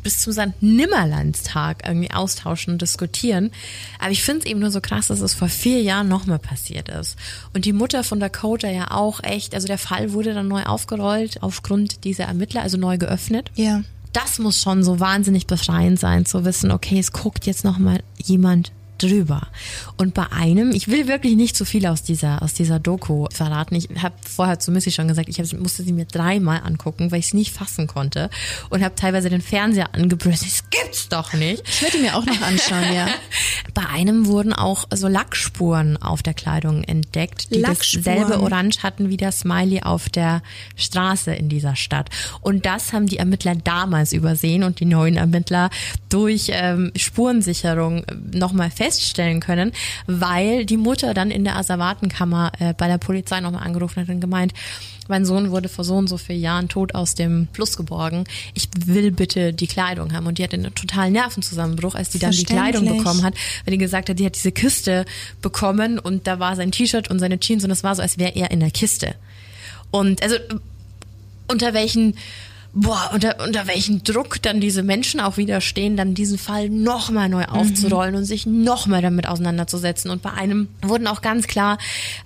[0.02, 0.60] bis zum St.
[0.60, 3.50] Nimmerlandstag irgendwie austauschen und diskutieren.
[3.98, 6.88] Aber ich finde es eben nur so krass, dass es vor vier Jahren nochmal passiert
[6.88, 7.16] ist.
[7.52, 11.42] Und die Mutter von Dakota ja auch echt, also der Fall wurde dann neu aufgerollt
[11.42, 13.50] aufgrund dieser Ermittler, also neu geöffnet.
[13.54, 13.82] Ja
[14.14, 18.02] das muss schon so wahnsinnig befreiend sein, zu wissen, okay, es guckt jetzt noch mal
[18.16, 19.48] jemand drüber.
[19.96, 23.74] Und bei einem, ich will wirklich nicht zu viel aus dieser, aus dieser Doku verraten.
[23.74, 27.20] Ich habe vorher zu Missy schon gesagt, ich hab, musste sie mir dreimal angucken, weil
[27.20, 28.30] ich es nicht fassen konnte.
[28.70, 30.40] Und habe teilweise den Fernseher angebrüllt.
[30.40, 31.62] Das gibt's doch nicht.
[31.68, 33.08] Ich werde mir auch noch anschauen, ja.
[33.74, 39.16] Bei einem wurden auch so Lackspuren auf der Kleidung entdeckt, die dasselbe Orange hatten wie
[39.16, 40.42] der Smiley auf der
[40.76, 42.10] Straße in dieser Stadt.
[42.40, 45.70] Und das haben die Ermittler damals übersehen und die neuen Ermittler
[46.08, 49.72] durch ähm, Spurensicherung nochmal feststellen können,
[50.06, 54.20] weil die Mutter dann in der Asservatenkammer äh, bei der Polizei nochmal angerufen hat und
[54.20, 54.52] gemeint,
[55.08, 58.24] mein Sohn wurde vor so und so vielen Jahren tot aus dem Fluss geborgen.
[58.54, 60.26] Ich will bitte die Kleidung haben.
[60.26, 63.78] Und die hatte einen totalen Nervenzusammenbruch, als die dann die Kleidung bekommen hat, weil die
[63.78, 65.04] gesagt hat, die hat diese Kiste
[65.42, 68.34] bekommen und da war sein T-Shirt und seine Jeans und es war so, als wäre
[68.34, 69.14] er in der Kiste.
[69.90, 70.36] Und also
[71.48, 72.16] unter welchen
[72.74, 77.28] boah, unter, unter welchen Druck dann diese Menschen auch wieder stehen, dann diesen Fall nochmal
[77.28, 78.18] neu aufzurollen mhm.
[78.18, 80.10] und sich nochmal damit auseinanderzusetzen.
[80.10, 81.78] Und bei einem wurden auch ganz klar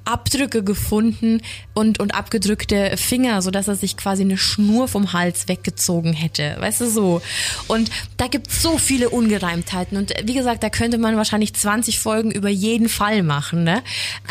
[0.06, 1.42] Abdrücke gefunden
[1.74, 6.56] und, und abgedrückte Finger, so dass er sich quasi eine Schnur vom Hals weggezogen hätte.
[6.58, 7.20] Weißt du so?
[7.66, 9.98] Und da gibt's so viele Ungereimtheiten.
[9.98, 13.64] Und wie gesagt, da könnte man wahrscheinlich 20 Folgen über jeden Fall machen.
[13.64, 13.82] Ne?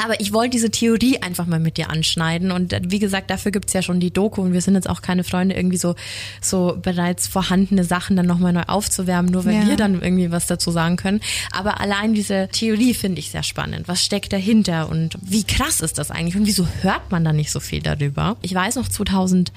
[0.04, 2.52] Aber ich wollte diese Theorie einfach mal mit dir anschneiden.
[2.52, 5.24] Und wie gesagt, dafür gibt's ja schon die Doku und wir sind jetzt auch keine
[5.24, 5.94] Freunde irgendwie so
[6.42, 9.68] so bereits vorhandene Sachen dann nochmal neu aufzuwärmen, nur weil ja.
[9.68, 11.22] wir dann irgendwie was dazu sagen können.
[11.52, 13.88] Aber allein diese Theorie finde ich sehr spannend.
[13.88, 17.52] Was steckt dahinter und wie krass ist das eigentlich und wieso hört man da nicht
[17.52, 18.38] so viel darüber?
[18.42, 19.52] Ich weiß noch 2000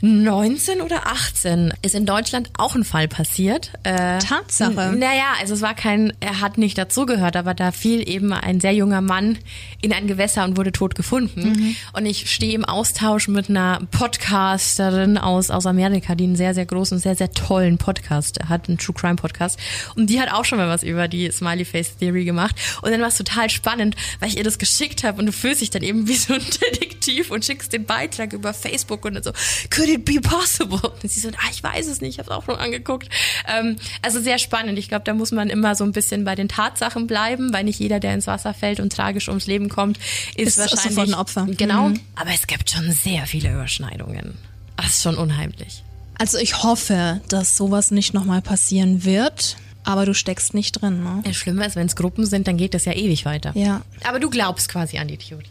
[0.00, 3.72] 19 oder 18 ist in Deutschland auch ein Fall passiert.
[3.82, 4.94] Äh, Tatsache.
[4.96, 8.72] Naja, also es war kein, er hat nicht dazugehört, aber da fiel eben ein sehr
[8.72, 9.38] junger Mann
[9.82, 11.50] in ein Gewässer und wurde tot gefunden.
[11.50, 11.76] Mhm.
[11.92, 16.66] Und ich stehe im Austausch mit einer Podcasterin aus, aus Amerika, die einen sehr, sehr
[16.66, 19.58] großen, sehr, sehr tollen Podcast hat, einen True Crime Podcast.
[19.94, 22.56] Und die hat auch schon mal was über die Smiley Face Theory gemacht.
[22.82, 25.60] Und dann war es total spannend, weil ich ihr das geschickt habe und du fühlst
[25.60, 29.22] dich dann eben wie so ein Detektiv und schickst den Beitrag über Facebook und dann
[29.22, 29.32] so,
[29.70, 30.80] could it be possible?
[30.80, 33.08] Und sie so, ah, ich weiß es nicht, ich habe es auch schon angeguckt.
[33.48, 34.78] Ähm, also sehr spannend.
[34.78, 37.78] Ich glaube, da muss man immer so ein bisschen bei den Tatsachen bleiben, weil nicht
[37.78, 39.98] jeder, der ins Wasser fällt und tragisch ums Leben kommt,
[40.36, 41.46] ist, ist wahrscheinlich sofort ein Opfer.
[41.56, 41.88] Genau.
[41.90, 42.00] Mhm.
[42.16, 44.49] Aber es gibt schon sehr viele Überschneidungen.
[44.82, 45.82] Das ist schon unheimlich.
[46.18, 49.56] Also ich hoffe, dass sowas nicht nochmal passieren wird.
[49.82, 51.22] Aber du steckst nicht drin, ne?
[51.24, 53.52] Das Schlimme ist, wenn es Gruppen sind, dann geht das ja ewig weiter.
[53.54, 53.80] Ja.
[54.04, 55.46] Aber du glaubst quasi an die Theorie.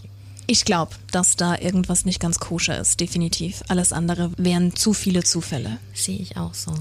[0.46, 3.64] Ich glaube, dass da irgendwas nicht ganz koscher ist, definitiv.
[3.68, 5.78] Alles andere wären zu viele Zufälle.
[5.94, 6.74] Sehe ich auch so.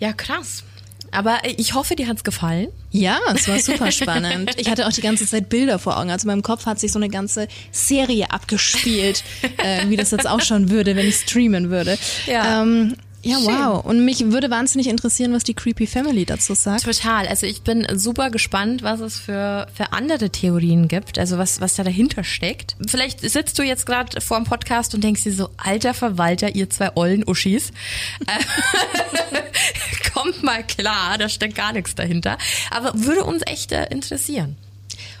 [0.00, 0.64] Ja, krass.
[1.10, 2.68] Aber ich hoffe, dir hat's gefallen.
[2.90, 4.50] Ja, es war super spannend.
[4.56, 6.10] Ich hatte auch die ganze Zeit Bilder vor Augen.
[6.10, 9.24] Also in meinem Kopf hat sich so eine ganze Serie abgespielt,
[9.58, 11.98] äh, wie das jetzt auch schon würde, wenn ich streamen würde.
[12.26, 12.62] Ja.
[12.62, 13.46] Ähm, ja, Schön.
[13.46, 13.84] wow.
[13.84, 16.84] Und mich würde wahnsinnig interessieren, was die Creepy Family dazu sagt.
[16.84, 17.26] Total.
[17.26, 21.74] Also ich bin super gespannt, was es für, für andere Theorien gibt, also was, was
[21.74, 22.76] da dahinter steckt.
[22.86, 26.70] Vielleicht sitzt du jetzt gerade vor dem Podcast und denkst dir so, alter Verwalter, ihr
[26.70, 27.72] zwei ollen Uschis.
[30.14, 32.38] Kommt mal klar, da steckt gar nichts dahinter.
[32.70, 34.56] Aber würde uns echt äh, interessieren.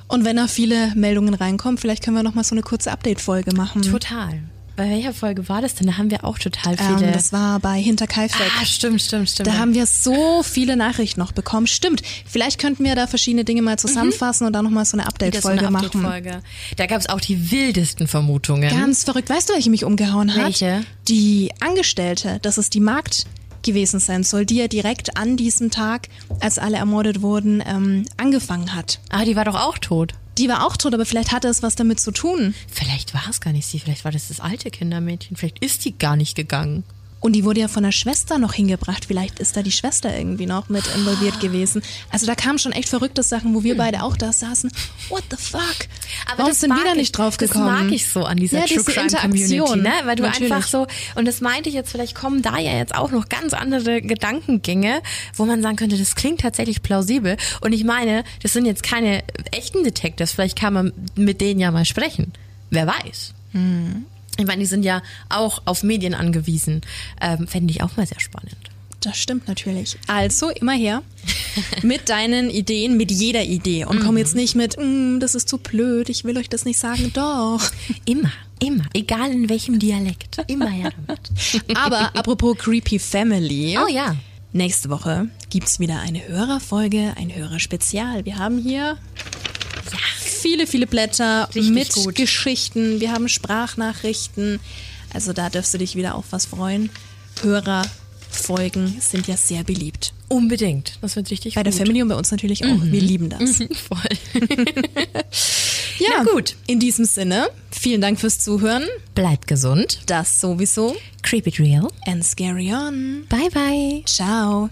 [0.06, 3.54] Und wenn da viele Meldungen reinkommen, vielleicht können wir noch mal so eine kurze Update-Folge
[3.54, 3.82] machen.
[3.82, 4.40] Total
[4.78, 5.88] bei welcher Folge war das denn?
[5.88, 7.08] Da haben wir auch total viele.
[7.08, 8.46] Ähm, das war bei Hinterkaifeck.
[8.60, 9.48] Ah, stimmt, stimmt, stimmt.
[9.48, 11.66] Da haben wir so viele Nachrichten noch bekommen.
[11.66, 12.02] Stimmt.
[12.24, 14.46] Vielleicht könnten wir da verschiedene Dinge mal zusammenfassen mhm.
[14.46, 16.42] und dann nochmal so eine Update-Folge so Update machen.
[16.76, 18.70] Da gab es auch die wildesten Vermutungen.
[18.70, 19.28] Ganz verrückt.
[19.28, 20.44] Weißt du, welche mich umgehauen hat?
[20.44, 20.84] Welche?
[21.08, 23.26] Die Angestellte, das ist die Magd
[23.64, 26.08] gewesen sein soll, die ja direkt an diesem Tag,
[26.38, 29.00] als alle ermordet wurden, ähm, angefangen hat.
[29.10, 30.14] Ah, die war doch auch tot.
[30.38, 32.54] Die war auch tot, aber vielleicht hatte es was damit zu tun.
[32.70, 35.98] Vielleicht war es gar nicht sie, vielleicht war das das alte Kindermädchen, vielleicht ist die
[35.98, 36.84] gar nicht gegangen.
[37.20, 39.06] Und die wurde ja von der Schwester noch hingebracht.
[39.06, 41.82] Vielleicht ist da die Schwester irgendwie noch mit involviert gewesen.
[42.10, 43.78] Also da kamen schon echt verrückte Sachen, wo wir hm.
[43.78, 44.70] beide auch da saßen.
[45.08, 45.88] What the fuck?
[46.26, 47.66] Aber Warum sind wir da nicht drauf gekommen?
[47.66, 49.92] Das mag ich so an dieser ja, True Crime Community, ne?
[50.04, 50.52] Weil du Natürlich.
[50.52, 53.52] einfach so, und das meinte ich jetzt, vielleicht kommen da ja jetzt auch noch ganz
[53.52, 55.02] andere Gedankengänge,
[55.34, 57.36] wo man sagen könnte, das klingt tatsächlich plausibel.
[57.60, 60.32] Und ich meine, das sind jetzt keine echten Detectives.
[60.32, 62.32] Vielleicht kann man mit denen ja mal sprechen.
[62.70, 63.34] Wer weiß.
[63.52, 64.06] Hm.
[64.38, 66.82] Ich meine, die sind ja auch auf Medien angewiesen.
[67.20, 68.56] Ähm, Fände ich auch mal sehr spannend.
[69.00, 69.96] Das stimmt natürlich.
[70.06, 71.02] Also immer her
[71.82, 75.58] mit deinen Ideen, mit jeder Idee und komm jetzt nicht mit, mm, das ist zu
[75.58, 77.12] blöd, ich will euch das nicht sagen.
[77.14, 77.60] Doch.
[78.04, 81.20] Immer, immer, egal in welchem Dialekt, immer her damit.
[81.76, 83.78] Aber apropos Creepy Family.
[83.78, 84.16] Oh ja.
[84.52, 88.24] Nächste Woche gibt's wieder eine Hörerfolge, ein Hörerspezial.
[88.24, 88.96] Wir haben hier
[89.92, 89.98] ja,
[90.40, 92.14] viele, viele Blätter Richtig mit gut.
[92.14, 93.00] Geschichten.
[93.00, 94.60] Wir haben Sprachnachrichten.
[95.12, 96.90] Also da dürfst du dich wieder auf was freuen.
[97.42, 100.12] Hörerfolgen sind ja sehr beliebt.
[100.28, 100.98] Unbedingt.
[101.00, 101.80] Das wird richtig Bei der gut.
[101.80, 102.82] Family und bei uns natürlich auch.
[102.82, 103.58] Wir lieben das.
[103.88, 104.44] Voll.
[106.00, 106.54] Ja, Na gut.
[106.68, 108.84] In diesem Sinne, vielen Dank fürs Zuhören.
[109.16, 109.98] Bleibt gesund.
[110.06, 110.94] Das sowieso.
[111.22, 111.88] Creep it real.
[112.06, 113.24] And scary on.
[113.28, 114.02] Bye bye.
[114.06, 114.70] Ciao.